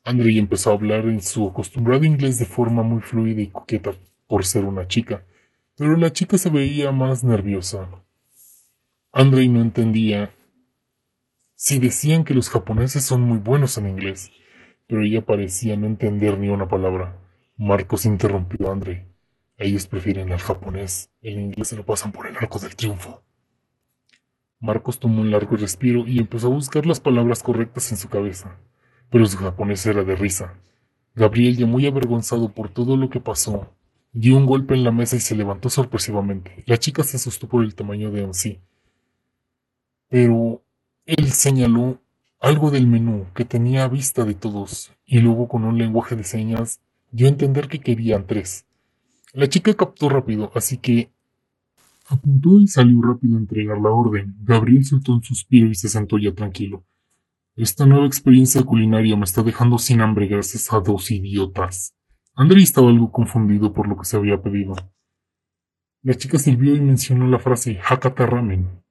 [0.03, 3.91] Andrei empezó a hablar en su acostumbrado inglés de forma muy fluida y coqueta
[4.27, 5.25] por ser una chica
[5.77, 7.89] pero la chica se veía más nerviosa.
[9.11, 10.31] Andrei no entendía
[11.57, 14.29] si decían que los japoneses son muy buenos en inglés,
[14.87, 17.17] pero ella parecía no entender ni una palabra.
[17.55, 19.05] Marcos interrumpió a Andrei.
[19.57, 23.23] Ellos prefieren el japonés, el inglés se lo pasan por el arco del triunfo.
[24.59, 28.59] Marcos tomó un largo respiro y empezó a buscar las palabras correctas en su cabeza,
[29.09, 30.59] pero su japonés era de risa.
[31.13, 33.73] Gabriel, ya muy avergonzado por todo lo que pasó,
[34.17, 36.63] Dio un golpe en la mesa y se levantó sorpresivamente.
[36.67, 38.61] La chica se asustó por el tamaño de sí.
[40.07, 40.63] Pero
[41.05, 41.99] él señaló
[42.39, 46.23] algo del menú que tenía a vista de todos y luego con un lenguaje de
[46.23, 46.79] señas
[47.11, 48.65] dio a entender que querían tres.
[49.33, 51.11] La chica captó rápido, así que
[52.07, 54.33] apuntó y salió rápido a entregar la orden.
[54.43, 56.85] Gabriel soltó un suspiro y se sentó ya tranquilo.
[57.57, 61.93] Esta nueva experiencia culinaria me está dejando sin hambre gracias a dos idiotas.
[62.37, 64.75] André estaba algo confundido por lo que se había pedido.
[66.01, 68.83] La chica sirvió y mencionó la frase Hakata Ramen.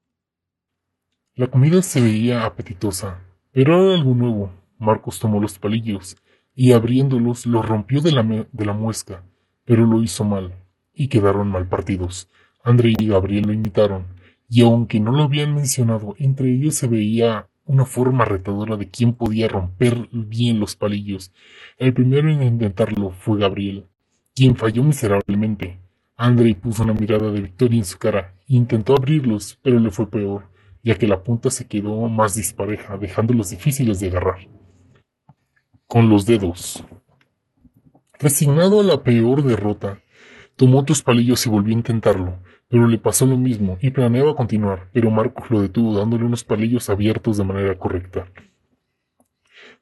[1.34, 3.20] La comida se veía apetitosa,
[3.52, 4.50] pero era algo nuevo.
[4.78, 6.16] Marcos tomó los palillos
[6.54, 9.22] y abriéndolos los rompió de la, de la muesca,
[9.64, 10.54] pero lo hizo mal,
[10.94, 12.30] y quedaron mal partidos.
[12.62, 14.06] André y Gabriel lo imitaron,
[14.48, 19.14] y aunque no lo habían mencionado, entre ellos se veía una forma retadora de quién
[19.14, 21.32] podía romper bien los palillos.
[21.78, 23.86] El primero en intentarlo fue Gabriel,
[24.34, 25.80] quien falló miserablemente.
[26.16, 30.48] Andrei puso una mirada de victoria en su cara intentó abrirlos, pero le fue peor,
[30.82, 34.48] ya que la punta se quedó más dispareja, dejándolos difíciles de agarrar.
[35.86, 36.84] Con los dedos.
[38.18, 40.00] Resignado a la peor derrota,
[40.56, 44.88] tomó otros palillos y volvió a intentarlo, pero le pasó lo mismo y planeaba continuar,
[44.92, 48.26] pero Marcos lo detuvo dándole unos palillos abiertos de manera correcta.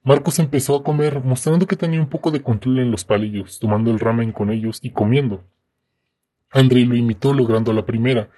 [0.05, 3.91] Marcos empezó a comer, mostrando que tenía un poco de control en los palillos, tomando
[3.91, 5.45] el ramen con ellos y comiendo.
[6.51, 8.29] Andrei lo imitó logrando la primera,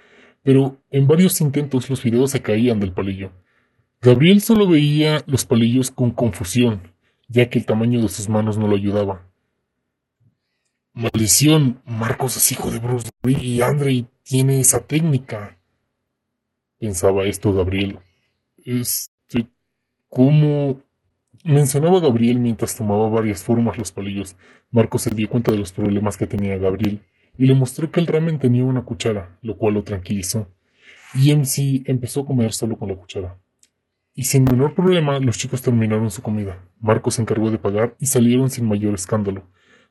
[0.43, 3.31] pero en varios intentos los fideos se caían del palillo.
[3.99, 6.93] Gabriel solo veía los palillos con confusión,
[7.27, 9.25] ya que el tamaño de sus manos no lo ayudaba.
[10.93, 15.57] Maldición, Marcos es hijo de Bruce Lee y Andrei tiene esa técnica.
[16.79, 17.99] Pensaba esto Gabriel.
[18.65, 19.47] Este,
[20.09, 20.81] ¿cómo?
[21.43, 24.35] Mencionaba Gabriel mientras tomaba varias formas los palillos.
[24.71, 27.01] Marcos se dio cuenta de los problemas que tenía Gabriel
[27.37, 30.47] y le mostró que el ramen tenía una cuchara, lo cual lo tranquilizó.
[31.13, 33.37] Y MC empezó a comer solo con la cuchara.
[34.15, 36.63] Y sin menor problema, los chicos terminaron su comida.
[36.79, 39.43] Marcos se encargó de pagar y salieron sin mayor escándalo.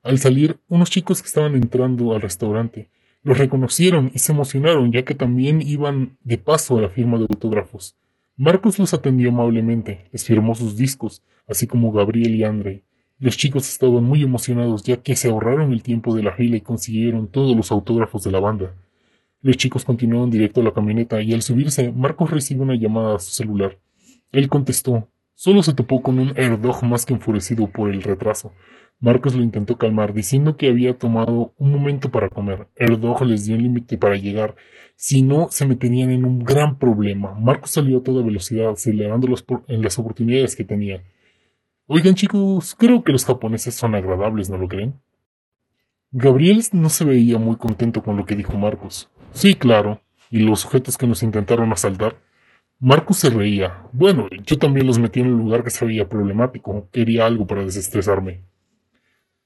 [0.02, 2.90] Al salir, unos chicos que estaban entrando al restaurante
[3.24, 7.24] los reconocieron y se emocionaron ya que también iban de paso a la firma de
[7.24, 7.96] autógrafos.
[8.36, 12.82] Marcos los atendió amablemente, les firmó sus discos, así como Gabriel y Andrei.
[13.18, 16.60] Los chicos estaban muy emocionados ya que se ahorraron el tiempo de la fila y
[16.60, 18.74] consiguieron todos los autógrafos de la banda.
[19.40, 23.18] Los chicos continuaron directo a la camioneta y al subirse, Marcos recibió una llamada a
[23.18, 23.78] su celular.
[24.32, 25.08] Él contestó.
[25.34, 28.52] Solo se topó con un Erdog más que enfurecido por el retraso.
[29.04, 32.68] Marcos lo intentó calmar, diciendo que había tomado un momento para comer.
[32.74, 34.56] Erdog les dio un límite para llegar,
[34.96, 37.34] si no se meterían en un gran problema.
[37.34, 39.28] Marcos salió a toda velocidad, acelerando
[39.68, 41.04] en las oportunidades que tenía.
[41.86, 44.94] Oigan chicos, creo que los japoneses son agradables, ¿no lo creen?
[46.10, 49.10] Gabriel no se veía muy contento con lo que dijo Marcos.
[49.32, 50.00] Sí, claro.
[50.30, 52.16] ¿Y los sujetos que nos intentaron asaltar?
[52.80, 53.82] Marcos se reía.
[53.92, 56.88] Bueno, yo también los metí en un lugar que se veía problemático.
[56.90, 58.53] Quería algo para desestresarme.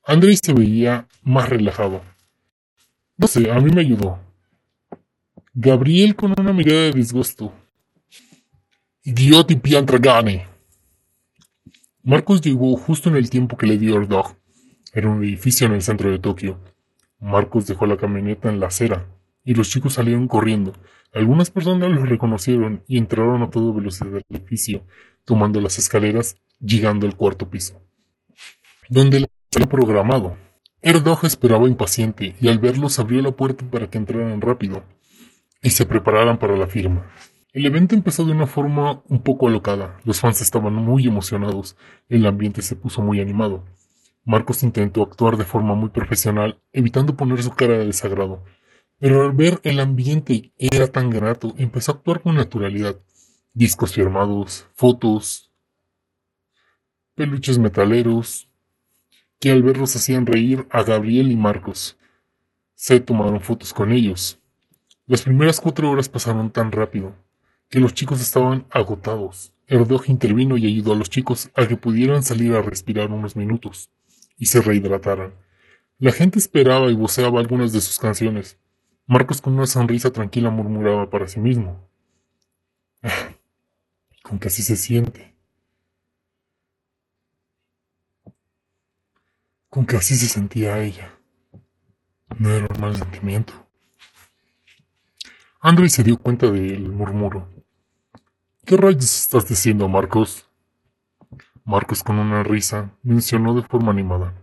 [0.08, 2.00] Andrei se veía más relajado.
[3.18, 4.18] No sé, a mí me ayudó.
[5.52, 7.52] Gabriel con una mirada de disgusto.
[9.02, 10.46] Idioti piantragane.
[12.02, 14.34] Marcos llegó justo en el tiempo que le dio Erdog.
[14.94, 16.58] Era un edificio en el centro de Tokio.
[17.20, 19.06] Marcos dejó la camioneta en la acera
[19.44, 20.72] y los chicos salieron corriendo.
[21.12, 24.86] Algunas personas los reconocieron y entraron a toda velocidad del edificio,
[25.26, 27.82] tomando las escaleras, llegando al cuarto piso,
[28.88, 30.36] donde les había programado.
[30.80, 34.84] Erdog esperaba impaciente y al verlos abrió la puerta para que entraran rápido
[35.62, 37.10] y se prepararan para la firma.
[37.52, 39.98] El evento empezó de una forma un poco alocada.
[40.04, 41.76] Los fans estaban muy emocionados.
[42.08, 43.64] El ambiente se puso muy animado.
[44.24, 48.44] Marcos intentó actuar de forma muy profesional, evitando poner su cara de desagrado.
[49.00, 53.00] Pero al ver el ambiente era tan grato, empezó a actuar con naturalidad.
[53.54, 55.50] Discos firmados, fotos,
[57.14, 58.47] peluches metaleros,
[59.38, 61.96] que al verlos hacían reír a Gabriel y Marcos.
[62.74, 64.38] Se tomaron fotos con ellos.
[65.06, 67.14] Las primeras cuatro horas pasaron tan rápido
[67.68, 69.52] que los chicos estaban agotados.
[69.66, 73.90] Erdog intervino y ayudó a los chicos a que pudieran salir a respirar unos minutos
[74.38, 75.34] y se rehidrataran.
[75.98, 78.58] La gente esperaba y voceaba algunas de sus canciones.
[79.06, 81.88] Marcos con una sonrisa tranquila murmuraba para sí mismo.
[84.22, 85.34] con que así se siente.
[89.68, 91.18] Con que así se sentía ella.
[92.38, 93.52] No era un mal sentimiento.
[95.60, 97.48] André se dio cuenta del murmuro.
[98.64, 100.48] ¿Qué rayos estás diciendo, Marcos?
[101.64, 104.34] Marcos con una risa mencionó de forma animada.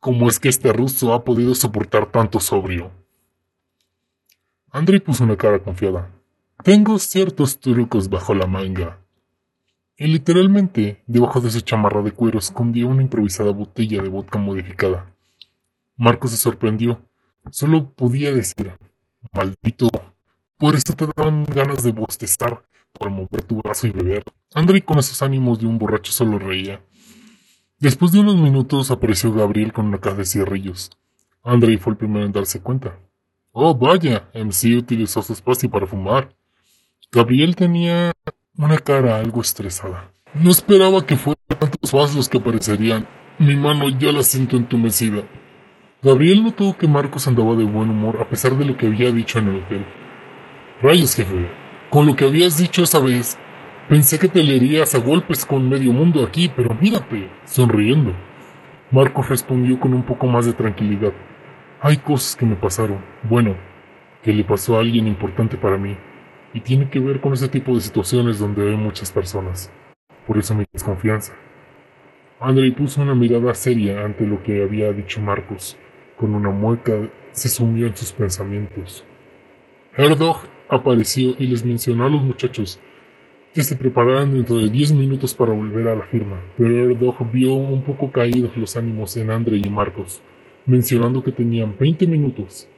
[0.00, 2.90] ¿Cómo es que este ruso ha podido soportar tanto sobrio?
[4.70, 6.10] Andrei puso una cara confiada.
[6.64, 9.01] Tengo ciertos trucos bajo la manga.
[9.96, 15.14] Y literalmente, debajo de su chamarra de cuero escondía una improvisada botella de vodka modificada.
[15.96, 17.02] Marcos se sorprendió.
[17.50, 18.72] Solo podía decir,
[19.32, 19.88] maldito,
[20.56, 24.24] por eso te daban ganas de bostezar por mover tu brazo y beber.
[24.54, 26.82] André con esos ánimos de un borracho solo reía.
[27.78, 30.90] Después de unos minutos apareció Gabriel con una caja de cigarrillos.
[31.42, 32.98] André fue el primero en darse cuenta.
[33.50, 36.34] Oh, vaya, MC utilizó su espacio para fumar.
[37.10, 38.12] Gabriel tenía
[38.58, 40.10] una cara algo estresada.
[40.34, 43.06] No esperaba que fueran tantos fans los que aparecerían.
[43.38, 45.22] Mi mano ya la siento entumecida.
[46.02, 49.38] Gabriel notó que Marcos andaba de buen humor a pesar de lo que había dicho
[49.38, 49.86] en el hotel.
[50.82, 51.48] Rayos, jefe,
[51.90, 53.38] con lo que habías dicho esa vez,
[53.88, 58.12] pensé que te leerías a golpes con medio mundo aquí, pero mírate, sonriendo.
[58.90, 61.12] Marcos respondió con un poco más de tranquilidad.
[61.80, 63.02] Hay cosas que me pasaron.
[63.22, 63.56] Bueno,
[64.22, 65.96] que le pasó a alguien importante para mí.
[66.54, 69.72] Y tiene que ver con ese tipo de situaciones donde hay muchas personas.
[70.26, 71.34] Por eso mi desconfianza.
[72.40, 75.76] Andrei puso una mirada seria ante lo que había dicho Marcos.
[76.16, 79.04] Con una mueca se sumió en sus pensamientos.
[79.96, 80.38] Erdog
[80.68, 82.80] apareció y les mencionó a los muchachos
[83.54, 87.54] que se prepararan dentro de diez minutos para volver a la firma, pero Erdog vio
[87.54, 90.22] un poco caídos los ánimos en Andre y Marcos,
[90.64, 92.68] mencionando que tenían 20 minutos,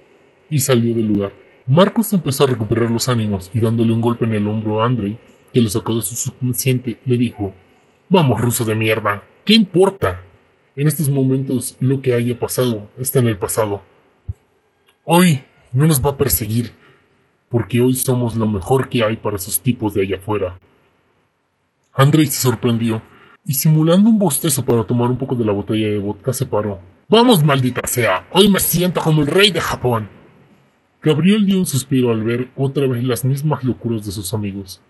[0.50, 1.43] y salió del lugar.
[1.66, 5.18] Marcos empezó a recuperar los ánimos y dándole un golpe en el hombro a Andre,
[5.52, 7.54] que lo sacó de su subconsciente, le dijo,
[8.10, 10.20] Vamos, ruso de mierda, ¿qué importa?
[10.76, 13.82] En estos momentos lo que haya pasado está en el pasado.
[15.04, 15.42] Hoy
[15.72, 16.72] no nos va a perseguir,
[17.48, 20.58] porque hoy somos lo mejor que hay para esos tipos de allá afuera.
[21.94, 23.00] Andrei se sorprendió
[23.46, 26.78] y simulando un bostezo para tomar un poco de la botella de vodka se paró.
[27.08, 30.10] Vamos, maldita sea, hoy me siento como el rey de Japón.
[31.04, 34.80] Gabriel dio un suspiro al ver otra vez las mismas locuras de sus amigos.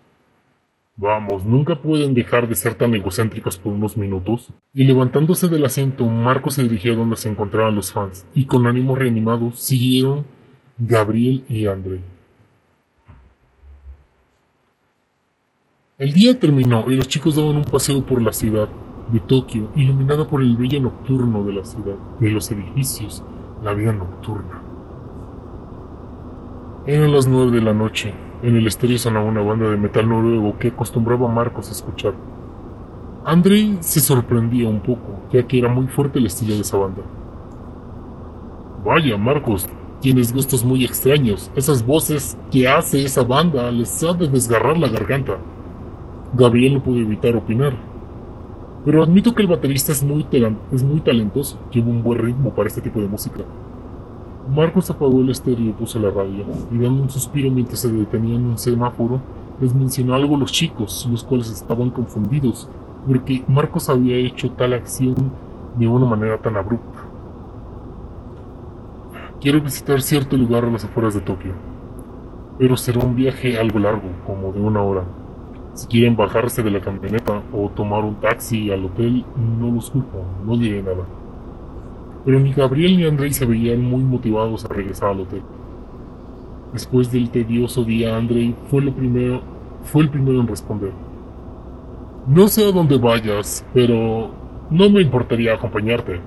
[0.95, 4.53] Vamos, nunca pueden dejar de ser tan egocéntricos por unos minutos.
[4.73, 8.65] Y levantándose del asiento, Marco se dirigió a donde se encontraban los fans, y con
[8.65, 10.25] ánimo reanimado siguieron
[10.77, 11.99] Gabriel y Andrei.
[15.97, 18.69] El día terminó y los chicos daban un paseo por la ciudad
[19.11, 23.21] de Tokio, iluminada por el brillo nocturno de la ciudad, de los edificios,
[23.61, 24.64] la vida nocturna.
[26.87, 28.13] Eran las nueve de la noche.
[28.43, 32.13] En el estéreo sonaba una banda de metal noruego que acostumbraba Marcos a escuchar.
[33.25, 37.01] Andrei se sorprendía un poco, ya que era muy fuerte el estilo de esa banda.
[38.85, 39.67] Vaya, Marcos,
[39.99, 41.49] tienes gustos muy extraños.
[41.55, 45.39] Esas voces que hace esa banda les ha de desgarrar la garganta.
[46.35, 47.73] Gabriel no pudo evitar opinar.
[48.85, 50.23] Pero admito que el baterista es muy,
[50.71, 53.41] es muy talentoso, lleva un buen ritmo para este tipo de música.
[54.47, 58.45] Marcos apagó el estéreo puso la radio, y dando un suspiro mientras se detenía en
[58.45, 59.19] un semáforo,
[59.59, 62.69] les mencionó algo a los chicos, los cuales estaban confundidos,
[63.07, 65.15] porque Marcos había hecho tal acción
[65.77, 66.99] de una manera tan abrupta.
[69.41, 71.53] Quiero visitar cierto lugar a las afueras de Tokio,
[72.59, 75.03] pero será un viaje algo largo, como de una hora.
[75.73, 79.25] Si quieren bajarse de la camioneta o tomar un taxi al hotel,
[79.59, 81.03] no los culpo, no diré nada.
[82.25, 85.43] Pero ni Gabriel ni Andrei se veían muy motivados a regresar al hotel.
[86.73, 89.41] Después del tedioso día, Andrei fue, el primero
[90.41, 90.91] en responder.
[92.27, 94.31] No sé a dónde vayas, pero
[94.71, 96.19] no me importaría acompañarte.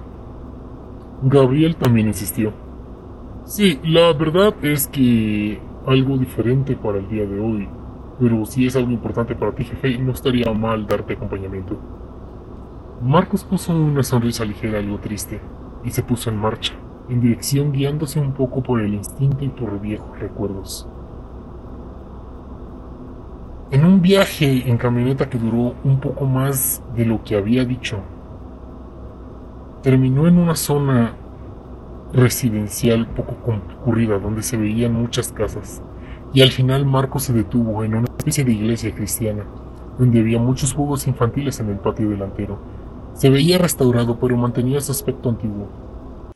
[1.24, 2.53] Gabriel también insistió.
[3.44, 7.68] Sí, la verdad es que algo diferente para el día de hoy,
[8.20, 11.76] pero si es algo importante para ti, jefe, no estaría mal darte acompañamiento.
[13.03, 15.40] Marcos puso una sonrisa ligera algo triste
[15.84, 16.74] y se puso en marcha,
[17.08, 20.88] en dirección guiándose un poco por el instinto y por viejos recuerdos.
[23.70, 27.98] En un viaje en camioneta que duró un poco más de lo que había dicho,
[29.82, 31.14] terminó en una zona
[32.12, 35.82] residencial poco concurrida donde se veían muchas casas
[36.32, 39.44] y al final Marcos se detuvo en una especie de iglesia cristiana
[39.98, 42.58] donde había muchos juegos infantiles en el patio delantero.
[43.18, 46.32] Se veía restaurado pero mantenía su aspecto antiguo,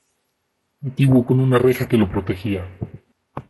[0.83, 2.67] antiguo con una reja que lo protegía.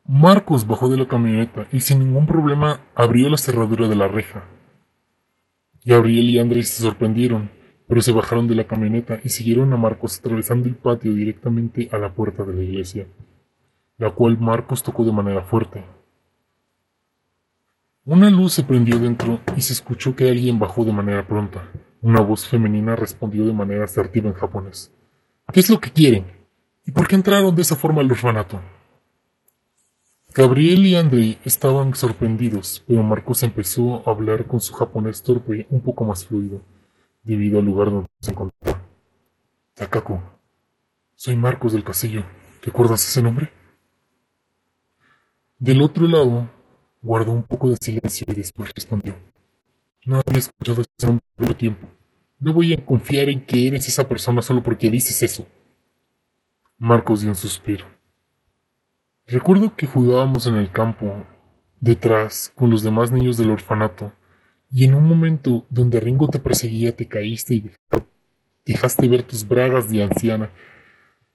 [0.04, 4.44] Marcos bajó de la camioneta y sin ningún problema abrió la cerradura de la reja.
[5.82, 7.50] Gabriel y Andrés se sorprendieron
[7.88, 11.96] pero se bajaron de la camioneta y siguieron a Marcos atravesando el patio directamente a
[11.96, 13.06] la puerta de la iglesia,
[13.96, 15.82] la cual Marcos tocó de manera fuerte.
[18.04, 21.70] Una luz se prendió dentro y se escuchó que alguien bajó de manera pronta.
[22.02, 24.92] Una voz femenina respondió de manera asertiva en japonés.
[25.52, 26.26] ¿Qué es lo que quieren?
[26.84, 28.60] ¿Y por qué entraron de esa forma al orfanato?
[30.34, 35.80] Gabriel y Andrei estaban sorprendidos, pero Marcos empezó a hablar con su japonés torpe un
[35.80, 36.60] poco más fluido
[37.22, 38.82] debido al lugar donde se encontraba.
[39.74, 40.20] Takako,
[41.14, 42.24] soy Marcos del Castillo.
[42.62, 43.52] ¿Recuerdas ese nombre?
[45.56, 46.50] Del otro lado,
[47.00, 49.14] guardó un poco de silencio y después respondió.
[50.04, 51.88] No había escuchado ese nombre por tiempo.
[52.40, 55.46] No voy a confiar en que eres esa persona solo porque dices eso.
[56.76, 57.86] Marcos dio un suspiro.
[59.28, 61.24] Recuerdo que jugábamos en el campo,
[61.78, 64.12] detrás, con los demás niños del orfanato,
[64.72, 67.70] y en un momento donde Ringo te perseguía te caíste y
[68.66, 70.50] dejaste ver tus bragas de anciana.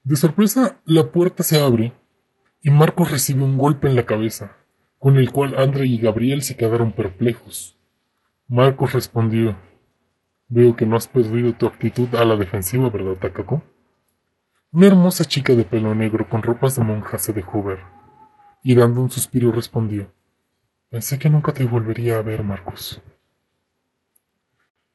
[0.02, 1.94] De sorpresa, la puerta se abre
[2.60, 4.58] y Marcos recibe un golpe en la cabeza,
[4.98, 7.77] con el cual Andre y Gabriel se quedaron perplejos.
[8.50, 9.58] Marcos respondió,
[10.48, 13.62] Veo que no has perdido tu actitud a la defensiva, ¿verdad, Takako?
[14.72, 17.80] Una hermosa chica de pelo negro con ropas de monja se dejó ver,
[18.62, 20.10] y dando un suspiro respondió,
[20.88, 23.02] Pensé que nunca te volvería a ver, Marcos.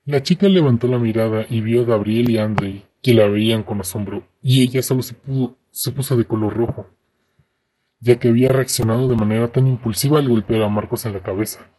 [0.06, 3.80] La chica levantó la mirada y vio a Gabriel y Andrei, que la veían con
[3.80, 6.88] asombro, y ella solo se, puso de color rojo,
[8.00, 11.73] ya que había reaccionado de manera tan impulsiva al golpear a Marcos en la cabeza.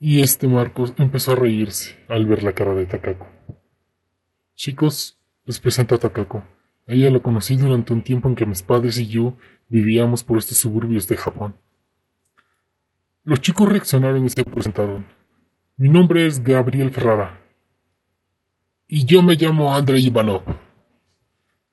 [0.00, 3.26] Y este Marcos empezó a reírse al ver la cara de Takako.
[4.54, 6.44] Chicos, les presento a Takako.
[6.86, 9.36] Ella la conocí durante un tiempo en que mis padres y yo
[9.68, 11.56] vivíamos por estos suburbios de Japón.
[13.24, 15.04] Los chicos reaccionaron y se presentaron.
[15.76, 17.42] Mi nombre es Gabriel Ferrara.
[18.86, 20.44] Y yo me llamo Andrei Ivanov.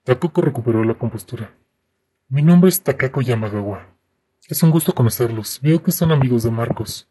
[0.03, 1.55] Takako recuperó la compostura.
[2.27, 3.87] Mi nombre es Takako Yamagawa.
[4.47, 5.59] Es un gusto conocerlos.
[5.61, 7.07] Veo que son amigos de Marcos.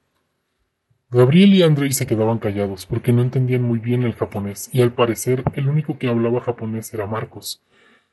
[1.10, 4.92] Gabriel y Andrei se quedaban callados porque no entendían muy bien el japonés y al
[4.92, 7.62] parecer el único que hablaba japonés era Marcos.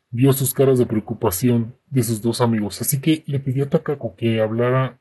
[0.09, 4.15] Vio sus caras de preocupación de sus dos amigos, así que le pidió a Takako
[4.15, 4.99] que hablara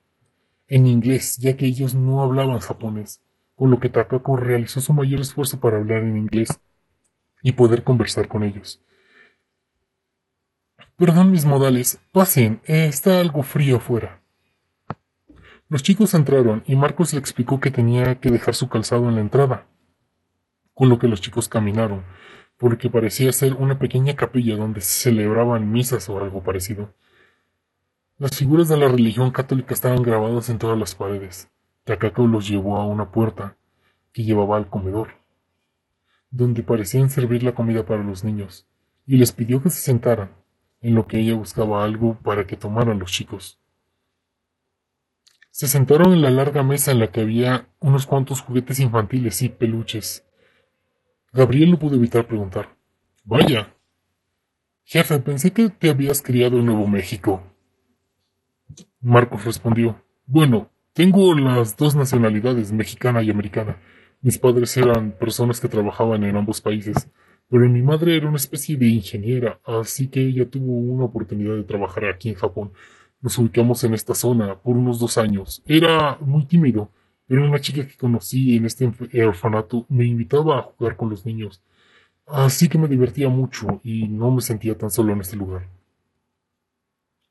[0.68, 3.20] en inglés, ya que ellos no hablaban japonés
[3.60, 6.58] con lo que Takako realizó su mayor esfuerzo para hablar en inglés
[7.42, 8.80] y poder conversar con ellos.
[10.96, 14.19] Perdón mis modales, pasen, eh, está algo frío afuera.
[15.70, 19.20] Los chicos entraron y Marcos le explicó que tenía que dejar su calzado en la
[19.20, 19.68] entrada,
[20.74, 22.02] con lo que los chicos caminaron,
[22.56, 26.92] porque parecía ser una pequeña capilla donde se celebraban misas o algo parecido.
[28.18, 31.48] Las figuras de la religión católica estaban grabadas en todas las paredes.
[31.84, 33.56] Takako los llevó a una puerta
[34.12, 35.10] que llevaba al comedor,
[36.32, 38.66] donde parecían servir la comida para los niños,
[39.06, 40.32] y les pidió que se sentaran,
[40.80, 43.59] en lo que ella buscaba algo para que tomaran los chicos.
[45.50, 49.48] Se sentaron en la larga mesa en la que había unos cuantos juguetes infantiles y
[49.48, 50.24] peluches.
[51.32, 52.76] Gabriel no pudo evitar preguntar.
[53.24, 53.74] Vaya.
[54.84, 57.42] Jefe, pensé que te habías criado en Nuevo México.
[59.00, 60.02] Marcos respondió.
[60.26, 63.80] Bueno, tengo las dos nacionalidades, mexicana y americana.
[64.22, 67.08] Mis padres eran personas que trabajaban en ambos países,
[67.48, 71.64] pero mi madre era una especie de ingeniera, así que ella tuvo una oportunidad de
[71.64, 72.72] trabajar aquí en Japón.
[73.20, 75.62] Nos ubicamos en esta zona por unos dos años.
[75.66, 76.90] Era muy tímido,
[77.26, 78.90] pero una chica que conocí en este
[79.26, 81.62] orfanato me invitaba a jugar con los niños.
[82.26, 85.68] Así que me divertía mucho y no me sentía tan solo en este lugar.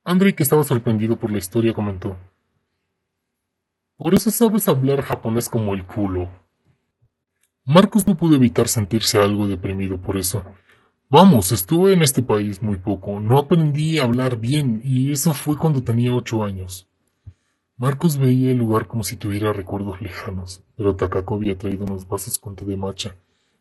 [0.03, 2.17] Andrei, que estaba sorprendido por la historia, comentó.
[3.97, 6.29] Por eso sabes hablar japonés como el culo.
[7.65, 10.43] Marcos no pudo evitar sentirse algo deprimido por eso.
[11.11, 15.57] Vamos, estuve en este país muy poco, no aprendí a hablar bien, y eso fue
[15.57, 16.87] cuando tenía ocho años.
[17.77, 22.37] Marcos veía el lugar como si tuviera recuerdos lejanos, pero Takako había traído unos vasos
[22.37, 23.15] con té de matcha,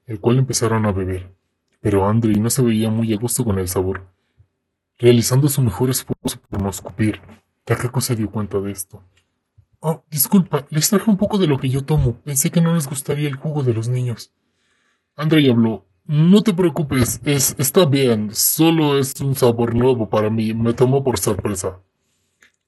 [0.06, 1.32] el cual empezaron a beber.
[1.80, 4.02] Pero Andrei no se veía muy a gusto con el sabor.
[4.98, 7.22] Realizando su mejor esfuerzo por no escupir,
[7.64, 9.02] Takako se dio cuenta de esto.
[9.80, 12.20] Oh, disculpa, les traje un poco de lo que yo tomo.
[12.24, 14.34] Pensé que no les gustaría el jugo de los niños.
[15.16, 15.86] Andrei habló.
[16.10, 21.04] No te preocupes, es, está bien, solo es un sabor nuevo para mí, me tomó
[21.04, 21.82] por sorpresa.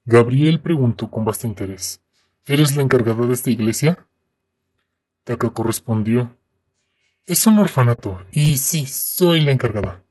[0.05, 2.03] Gabriel preguntó con bastante interés.
[2.45, 4.05] ¿Eres la encargada de esta iglesia?
[5.23, 6.37] Takako respondió.
[7.25, 10.03] Es un orfanato, y sí, soy la encargada.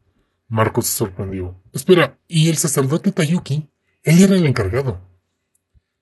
[0.48, 1.54] Marcos se sorprendió.
[1.72, 3.70] Espera, ¿y el sacerdote Tayuki?
[4.02, 5.00] Él era el encargado.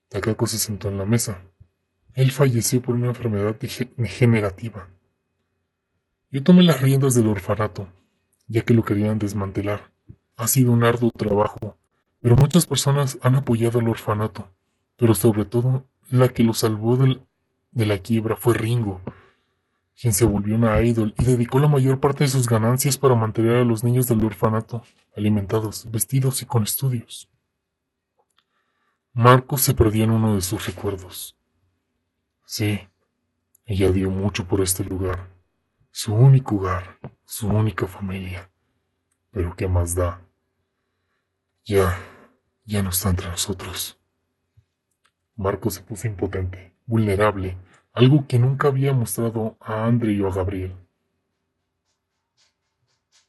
[0.07, 1.43] Takako se sentó en la mesa.
[2.15, 3.55] Él falleció por una enfermedad
[3.97, 4.89] degenerativa.
[6.31, 7.87] Yo tomé las riendas del orfanato,
[8.47, 9.91] ya que lo querían desmantelar.
[10.37, 11.77] Ha sido un arduo trabajo,
[12.21, 14.51] pero muchas personas han apoyado al orfanato,
[14.95, 19.01] pero sobre todo la que lo salvó de la quiebra fue Ringo,
[19.99, 23.55] quien se volvió una idol y dedicó la mayor parte de sus ganancias para mantener
[23.55, 24.83] a los niños del orfanato
[25.17, 27.27] alimentados, vestidos y con estudios.
[29.13, 31.35] Marcos se perdió en uno de sus recuerdos.
[32.45, 32.81] Sí,
[33.65, 35.27] ella dio mucho por este lugar,
[35.91, 38.49] su único hogar, su única familia.
[39.31, 40.21] Pero ¿qué más da?
[41.65, 41.97] Ya,
[42.65, 43.99] ya no está entre nosotros.
[45.35, 47.57] Marcos se puso impotente, vulnerable,
[47.93, 50.75] algo que nunca había mostrado a Andre o a Gabriel.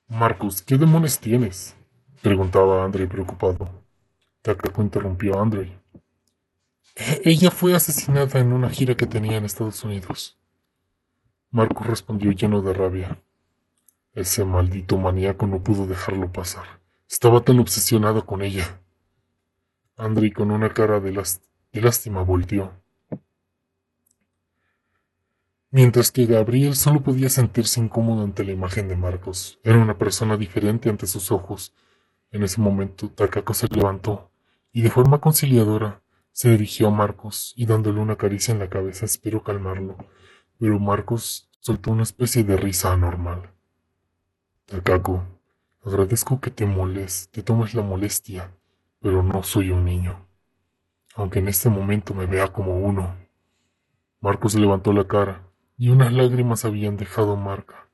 [0.09, 1.77] Marcos, ¿qué demonios tienes?
[2.23, 3.71] preguntaba Andre preocupado.
[4.43, 5.79] Takako interrumpió a Andre.
[7.25, 10.39] Ella fue asesinada en una gira que tenía en Estados Unidos.
[11.51, 13.23] Marcos respondió lleno de rabia.
[14.13, 16.81] Ese maldito maníaco no pudo dejarlo pasar.
[17.09, 18.81] Estaba tan obsesionado con ella.
[19.97, 22.73] Andre con una cara de, de lástima volteó
[25.71, 29.61] mientras que Gabriel solo podía sentirse incómodo ante la imagen de Marcos.
[29.63, 31.75] Era una persona diferente ante sus ojos.
[32.31, 34.31] En ese momento, Takako se levantó
[34.73, 39.05] y de forma conciliadora se dirigió a Marcos y dándole una caricia en la cabeza
[39.05, 39.97] esperó calmarlo,
[40.61, 43.51] pero Marcos soltó una especie de risa anormal.
[44.67, 45.25] Takako,
[45.83, 48.55] agradezco que te moles, te tomes la molestia,
[49.01, 50.29] pero no soy un niño.
[51.15, 53.17] Aunque en este momento me vea como uno.
[54.21, 57.89] Marcos levantó la cara y unas lágrimas habían dejado marca,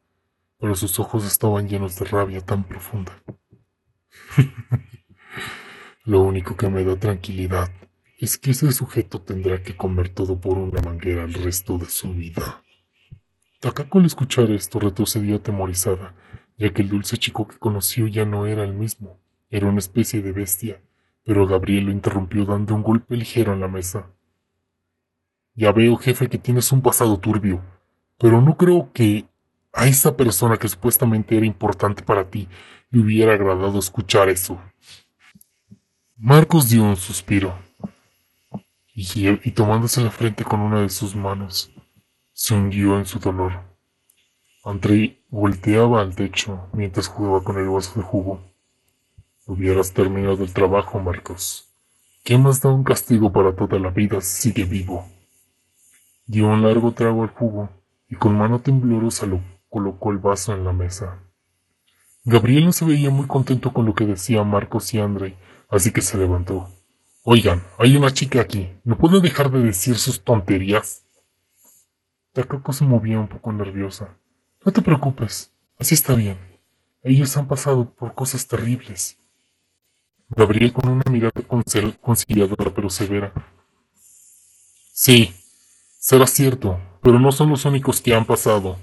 [0.59, 3.13] pero sus ojos estaban llenos de rabia tan profunda.
[6.05, 7.71] Lo único que me da tranquilidad
[8.19, 12.15] es que ese sujeto tendrá que comer todo por una manguera el resto de su
[12.15, 12.63] vida.
[13.61, 16.15] Takako al escuchar esto retrocedió atemorizada,
[16.57, 20.23] ya que el dulce chico que conoció ya no era el mismo, era una especie
[20.23, 20.83] de bestia,
[21.25, 24.11] pero Gabriel lo interrumpió dando un golpe ligero en la mesa.
[25.55, 27.63] Ya veo, jefe, que tienes un pasado turbio,
[28.19, 29.27] pero no creo que
[29.75, 32.49] a esa persona que supuestamente era importante para ti
[32.91, 34.59] le hubiera agradado escuchar eso.
[36.17, 37.66] Marcos dio un suspiro
[38.97, 41.71] y, tomándose la frente con una de sus manos,
[42.33, 43.61] se hundió en su dolor.
[44.65, 48.41] Andrei volteaba al techo mientras jugaba con el vaso de jugo.
[49.47, 51.69] Hubieras terminado el trabajo, Marcos.
[52.25, 54.21] ¿Qué más da un castigo para toda la vida?
[54.23, 55.07] Sigue vivo.
[56.25, 57.69] Dio un largo trago al jugo
[58.09, 61.21] y con mano temblorosa lo colocó el vaso en la mesa.
[62.25, 65.37] Gabriel no se veía muy contento con lo que decían Marcos y Andrei,
[65.69, 66.76] así que se levantó.
[67.29, 68.71] Oigan, hay una chica aquí.
[68.85, 71.05] ¿No puede dejar de decir sus tonterías?
[72.33, 74.17] Takako se movía un poco nerviosa.
[74.65, 76.39] No te preocupes, así está bien.
[77.03, 79.19] Ellos han pasado por cosas terribles.
[80.29, 81.43] Gabriel con una mirada
[82.01, 83.33] conciliadora pero severa.
[84.93, 85.35] Sí,
[85.99, 88.79] será cierto, pero no son los únicos que han pasado.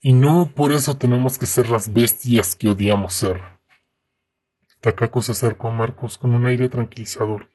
[0.00, 3.59] Y no por eso tenemos que ser las bestias que odiamos ser.
[4.80, 7.50] Takako se acercó a Marcos con un aire tranquilizador.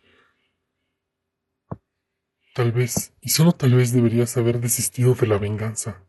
[2.53, 6.03] Tal vez, y solo tal vez deberías haber desistido de la venganza,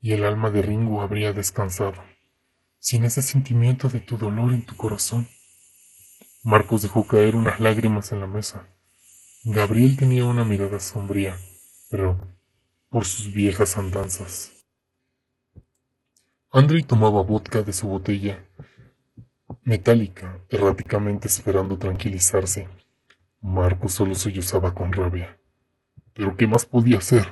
[0.00, 2.02] y el alma de Ringo habría descansado,
[2.78, 5.28] sin ese sentimiento de tu dolor en tu corazón.
[6.42, 8.68] Marcos dejó caer unas lágrimas en la mesa.
[9.44, 11.36] Gabriel tenía una mirada sombría
[11.94, 12.18] pero
[12.88, 14.50] por sus viejas andanzas.
[16.50, 18.44] Andrei tomaba vodka de su botella
[19.62, 22.68] metálica, erráticamente esperando tranquilizarse.
[23.40, 25.38] Marcos solo sollozaba con rabia.
[26.14, 27.26] ¿Pero qué más podía hacer?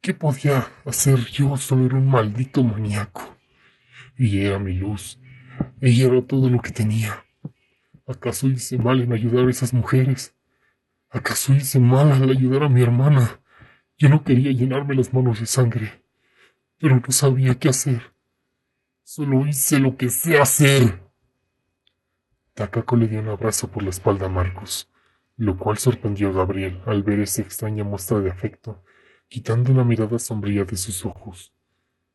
[0.00, 1.56] ¿Qué podía hacer yo?
[1.56, 3.36] Solo era un maldito maníaco.
[4.16, 5.18] Ella era mi luz.
[5.80, 7.24] Ella era todo lo que tenía.
[8.06, 10.34] ¿Acaso hice mal en ayudar a esas mujeres?
[11.10, 13.40] ¿Acaso hice mal al ayudar a mi hermana?
[13.98, 16.04] Yo no quería llenarme las manos de sangre,
[16.78, 18.12] pero no sabía qué hacer.
[19.08, 21.00] Solo hice lo que sé hacer.
[22.54, 24.90] Takako le dio un abrazo por la espalda a Marcos,
[25.36, 28.82] lo cual sorprendió a Gabriel al ver esa extraña muestra de afecto,
[29.28, 31.54] quitando una mirada sombría de sus ojos,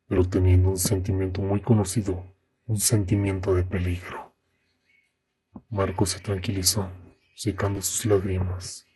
[0.06, 2.26] pero teniendo un sentimiento muy conocido,
[2.66, 4.34] un sentimiento de peligro.
[5.70, 6.90] Marcos se tranquilizó,
[7.34, 8.86] secando sus lágrimas.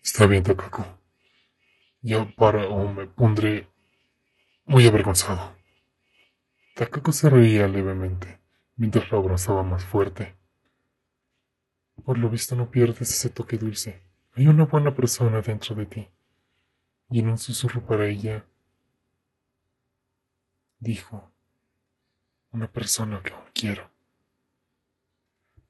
[0.00, 0.86] Está bien, Takako.
[2.00, 3.66] Ya para o me pondré
[4.66, 5.53] muy avergonzado.
[6.74, 8.40] Takako se reía levemente
[8.74, 10.34] mientras lo abrazaba más fuerte.
[12.04, 14.02] Por lo visto no pierdes ese toque dulce.
[14.34, 16.08] Hay una buena persona dentro de ti.
[17.10, 18.44] Y en un susurro para ella,
[20.80, 21.30] dijo,
[22.50, 23.88] una persona que aún quiero.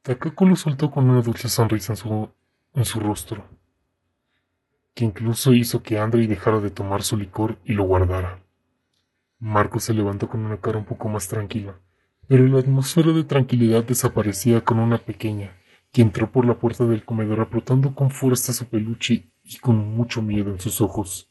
[0.00, 2.30] Takako lo soltó con una dulce sonrisa en su,
[2.72, 3.46] en su rostro,
[4.94, 8.43] que incluso hizo que Andrei dejara de tomar su licor y lo guardara.
[9.44, 11.78] Marco se levantó con una cara un poco más tranquila
[12.28, 15.56] pero la atmósfera de tranquilidad desaparecía con una pequeña,
[15.92, 20.22] que entró por la puerta del comedor apretando con fuerza su peluche y con mucho
[20.22, 21.30] miedo en sus ojos.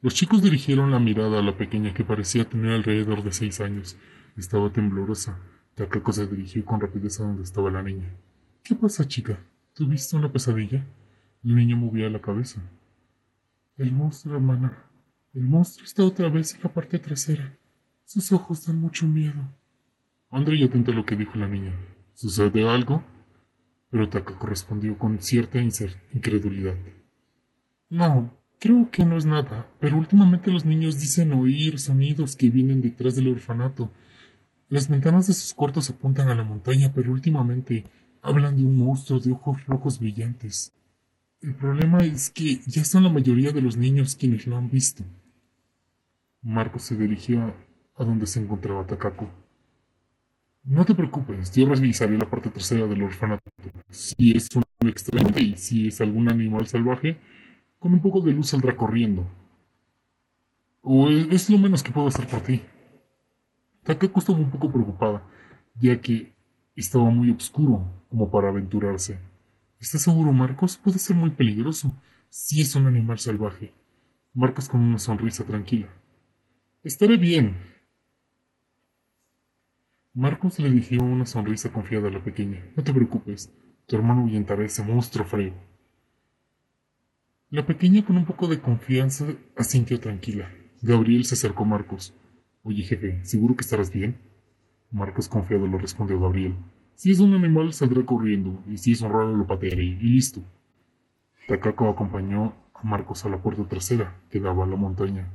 [0.00, 3.96] Los chicos dirigieron la mirada a la pequeña que parecía tener alrededor de seis años.
[4.36, 5.38] Estaba temblorosa.
[5.76, 8.14] Takako se dirigió con rapidez a donde estaba la niña.
[8.62, 9.38] ¿Qué pasa, chica?
[9.72, 10.84] ¿Tuviste una pesadilla?
[11.42, 12.60] La niña movía la cabeza.
[13.76, 14.84] El monstruo, hermana.
[15.32, 17.58] El monstruo está otra vez en la parte trasera.
[18.04, 19.50] Sus ojos dan mucho miedo.
[20.30, 21.72] André atento a lo que dijo la niña.
[22.12, 23.02] ¿Sucede algo?
[23.90, 26.76] Pero Takako respondió con cierta incredulidad.
[27.90, 32.80] No, creo que no es nada, pero últimamente los niños dicen oír sonidos que vienen
[32.80, 33.90] detrás del orfanato.
[34.68, 37.86] Las ventanas de sus cuartos apuntan a la montaña, pero últimamente
[38.22, 40.72] hablan de un monstruo de ojos rojos brillantes.
[41.44, 45.04] El problema es que ya son la mayoría de los niños quienes lo han visto.
[46.40, 47.54] Marcos se dirigió
[47.96, 49.28] a donde se encontraba Takako.
[50.62, 53.50] No te preocupes, yo revisaré la parte trasera del orfanato.
[53.90, 57.18] Si es un extraño y si es algún animal salvaje,
[57.78, 59.26] con un poco de luz saldrá corriendo.
[60.80, 62.62] O es lo menos que puedo hacer por ti.
[63.82, 65.22] Takako estaba un poco preocupada,
[65.78, 66.32] ya que
[66.74, 69.33] estaba muy oscuro como para aventurarse.
[69.84, 70.78] ¿Estás seguro, Marcos?
[70.78, 71.94] Puede ser muy peligroso
[72.30, 73.74] si es un animal salvaje.
[74.32, 75.88] Marcos con una sonrisa tranquila.
[76.82, 77.58] Estaré bien.
[80.14, 82.64] Marcos le dirigió una sonrisa confiada a la pequeña.
[82.74, 83.52] No te preocupes,
[83.84, 85.52] tu hermano ahuyentará ese monstruo frío.
[87.50, 90.50] La pequeña con un poco de confianza asintió tranquila.
[90.80, 92.14] Gabriel se acercó a Marcos.
[92.62, 94.16] Oye, jefe, ¿seguro que estarás bien?
[94.90, 96.56] Marcos confiado le respondió Gabriel.
[96.94, 100.42] Si es un animal saldrá corriendo, y si es un raro lo patearé, y listo.
[101.48, 105.28] Takako acompañó a Marcos a la puerta trasera, que daba a la montaña.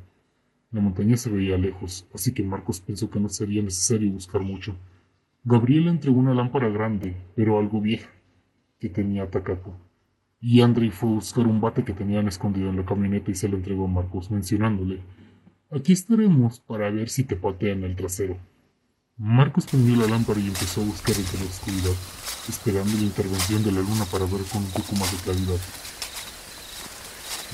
[0.72, 4.76] La montaña se veía lejos, así que Marcos pensó que no sería necesario buscar mucho.
[5.44, 8.10] Gabriel entregó una lámpara grande, pero algo vieja,
[8.80, 9.76] que tenía Takako.
[10.40, 13.50] Y Andrei fue a buscar un bate que tenían escondido en la camioneta y se
[13.50, 15.02] lo entregó a Marcos, mencionándole:
[15.72, 18.38] Aquí estaremos para ver si te patean el trasero.
[19.22, 21.92] Marcos prendió la lámpara y empezó a buscar entre la oscuridad,
[22.48, 25.60] esperando la intervención de la luna para ver con un poco más de claridad.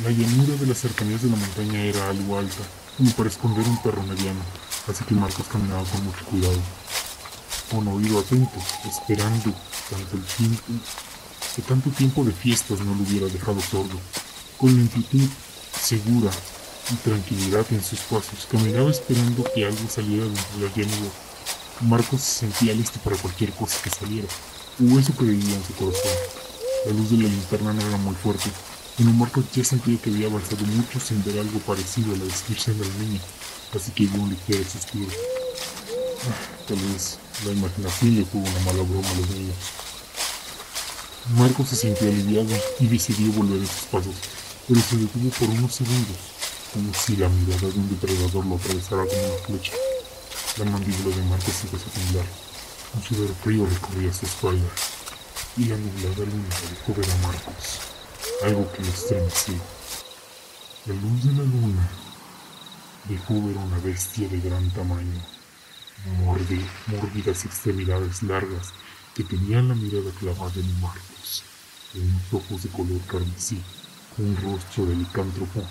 [0.03, 2.61] La llanura de las cercanías de la montaña era algo alta,
[2.95, 4.41] como para esconder un perro mediano,
[4.87, 6.61] así que Marcos caminaba con mucho cuidado,
[7.71, 9.51] con oído atento, esperando
[9.89, 10.61] tanto el tiempo,
[11.55, 13.99] que tanto tiempo de fiestas no lo hubiera dejado sordo.
[14.59, 15.27] Con lentitud,
[15.81, 16.29] segura
[16.91, 21.24] y tranquilidad en sus pasos, caminaba esperando que algo saliera de la llanura.
[21.81, 24.27] Marcos se sentía listo para cualquier cosa que saliera,
[24.79, 26.11] o eso creía en su corazón.
[26.85, 28.49] La luz de la linterna no era muy fuerte,
[28.95, 32.79] sin embargo, ya sentía que había avanzado mucho sin ver algo parecido a la descripción
[32.79, 33.19] del niño,
[33.75, 35.11] así que dio un ligero suspiro.
[36.29, 39.57] Ah, tal vez la imaginación le jugó una mala broma a los niños.
[41.35, 44.15] Marco se sintió aliviado y decidió volver a sus pasos,
[44.65, 46.17] pero se detuvo por unos segundos,
[46.73, 49.73] como si la mirada de un depredador lo atravesara como una flecha.
[50.57, 52.25] La mandíbula de Marco se empezó a temblar.
[52.93, 54.69] Un sudor frío recorría su espalda,
[55.57, 57.79] y la nublada luna dejó ver a Marcos
[58.41, 59.55] algo que lo estremeció.
[60.85, 61.89] La luz de la luna
[63.09, 65.21] dejó ver una bestia de gran tamaño,
[66.23, 68.71] mórbidas extremidades largas
[69.13, 71.43] que tenían la mirada clavada en Marcos,
[71.95, 73.61] unos ojos de color carmesí,
[74.17, 75.63] un rostro de licántropo,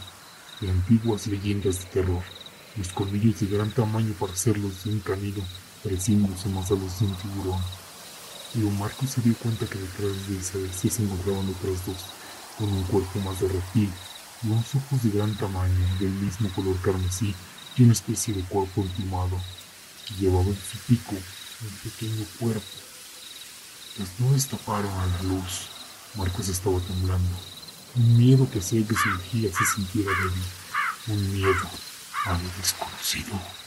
[0.60, 2.22] de antiguas leyendas de terror,
[2.76, 5.42] los colmillos de gran tamaño para hacerlos de un canino,
[5.82, 7.60] pareciéndose más a los de un tiburón.
[8.52, 11.96] Pero Marcos se dio cuenta que detrás de esa bestia se encontraban otras dos,
[12.58, 13.90] con un cuerpo más de reptil
[14.42, 17.34] y unos ojos de gran tamaño, del mismo color carmesí
[17.76, 19.40] y una especie de cuerpo emplumado.
[20.18, 22.66] Llevaba en su pico un pequeño cuerpo.
[23.98, 25.68] Las nubes taparon a la luz.
[26.16, 27.36] Marcos estaba temblando.
[27.96, 30.42] Un miedo que hacía que su mejilla se sintiera débil.
[31.08, 31.70] Un miedo
[32.24, 33.63] a lo desconocido.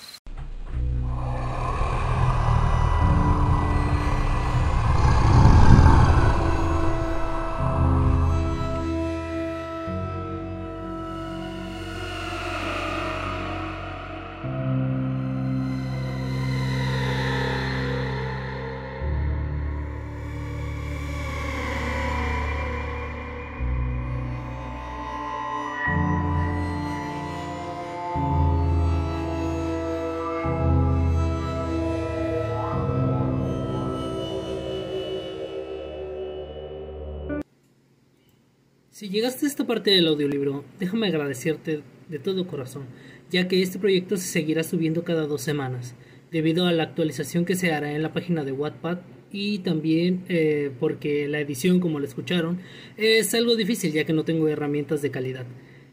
[39.07, 41.79] Si llegaste a esta parte del audiolibro, déjame agradecerte
[42.09, 42.87] de todo corazón,
[43.31, 45.95] ya que este proyecto se seguirá subiendo cada dos semanas,
[46.29, 48.97] debido a la actualización que se hará en la página de Wattpad
[49.31, 52.59] y también eh, porque la edición, como la escucharon,
[52.97, 55.45] es algo difícil ya que no tengo herramientas de calidad.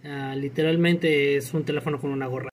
[0.02, 2.50] Ah, literalmente es un teléfono con una gorra.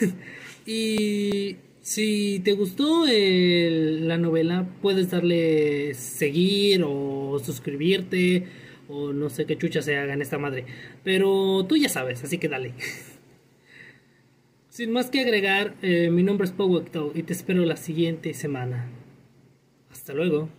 [0.66, 9.56] y si te gustó la novela, puedes darle seguir o suscribirte o no sé qué
[9.58, 10.64] chucha se haga en esta madre.
[11.04, 12.74] Pero tú ya sabes, así que dale.
[14.68, 18.88] Sin más que agregar, eh, mi nombre es Powecto y te espero la siguiente semana.
[19.90, 20.50] Hasta luego.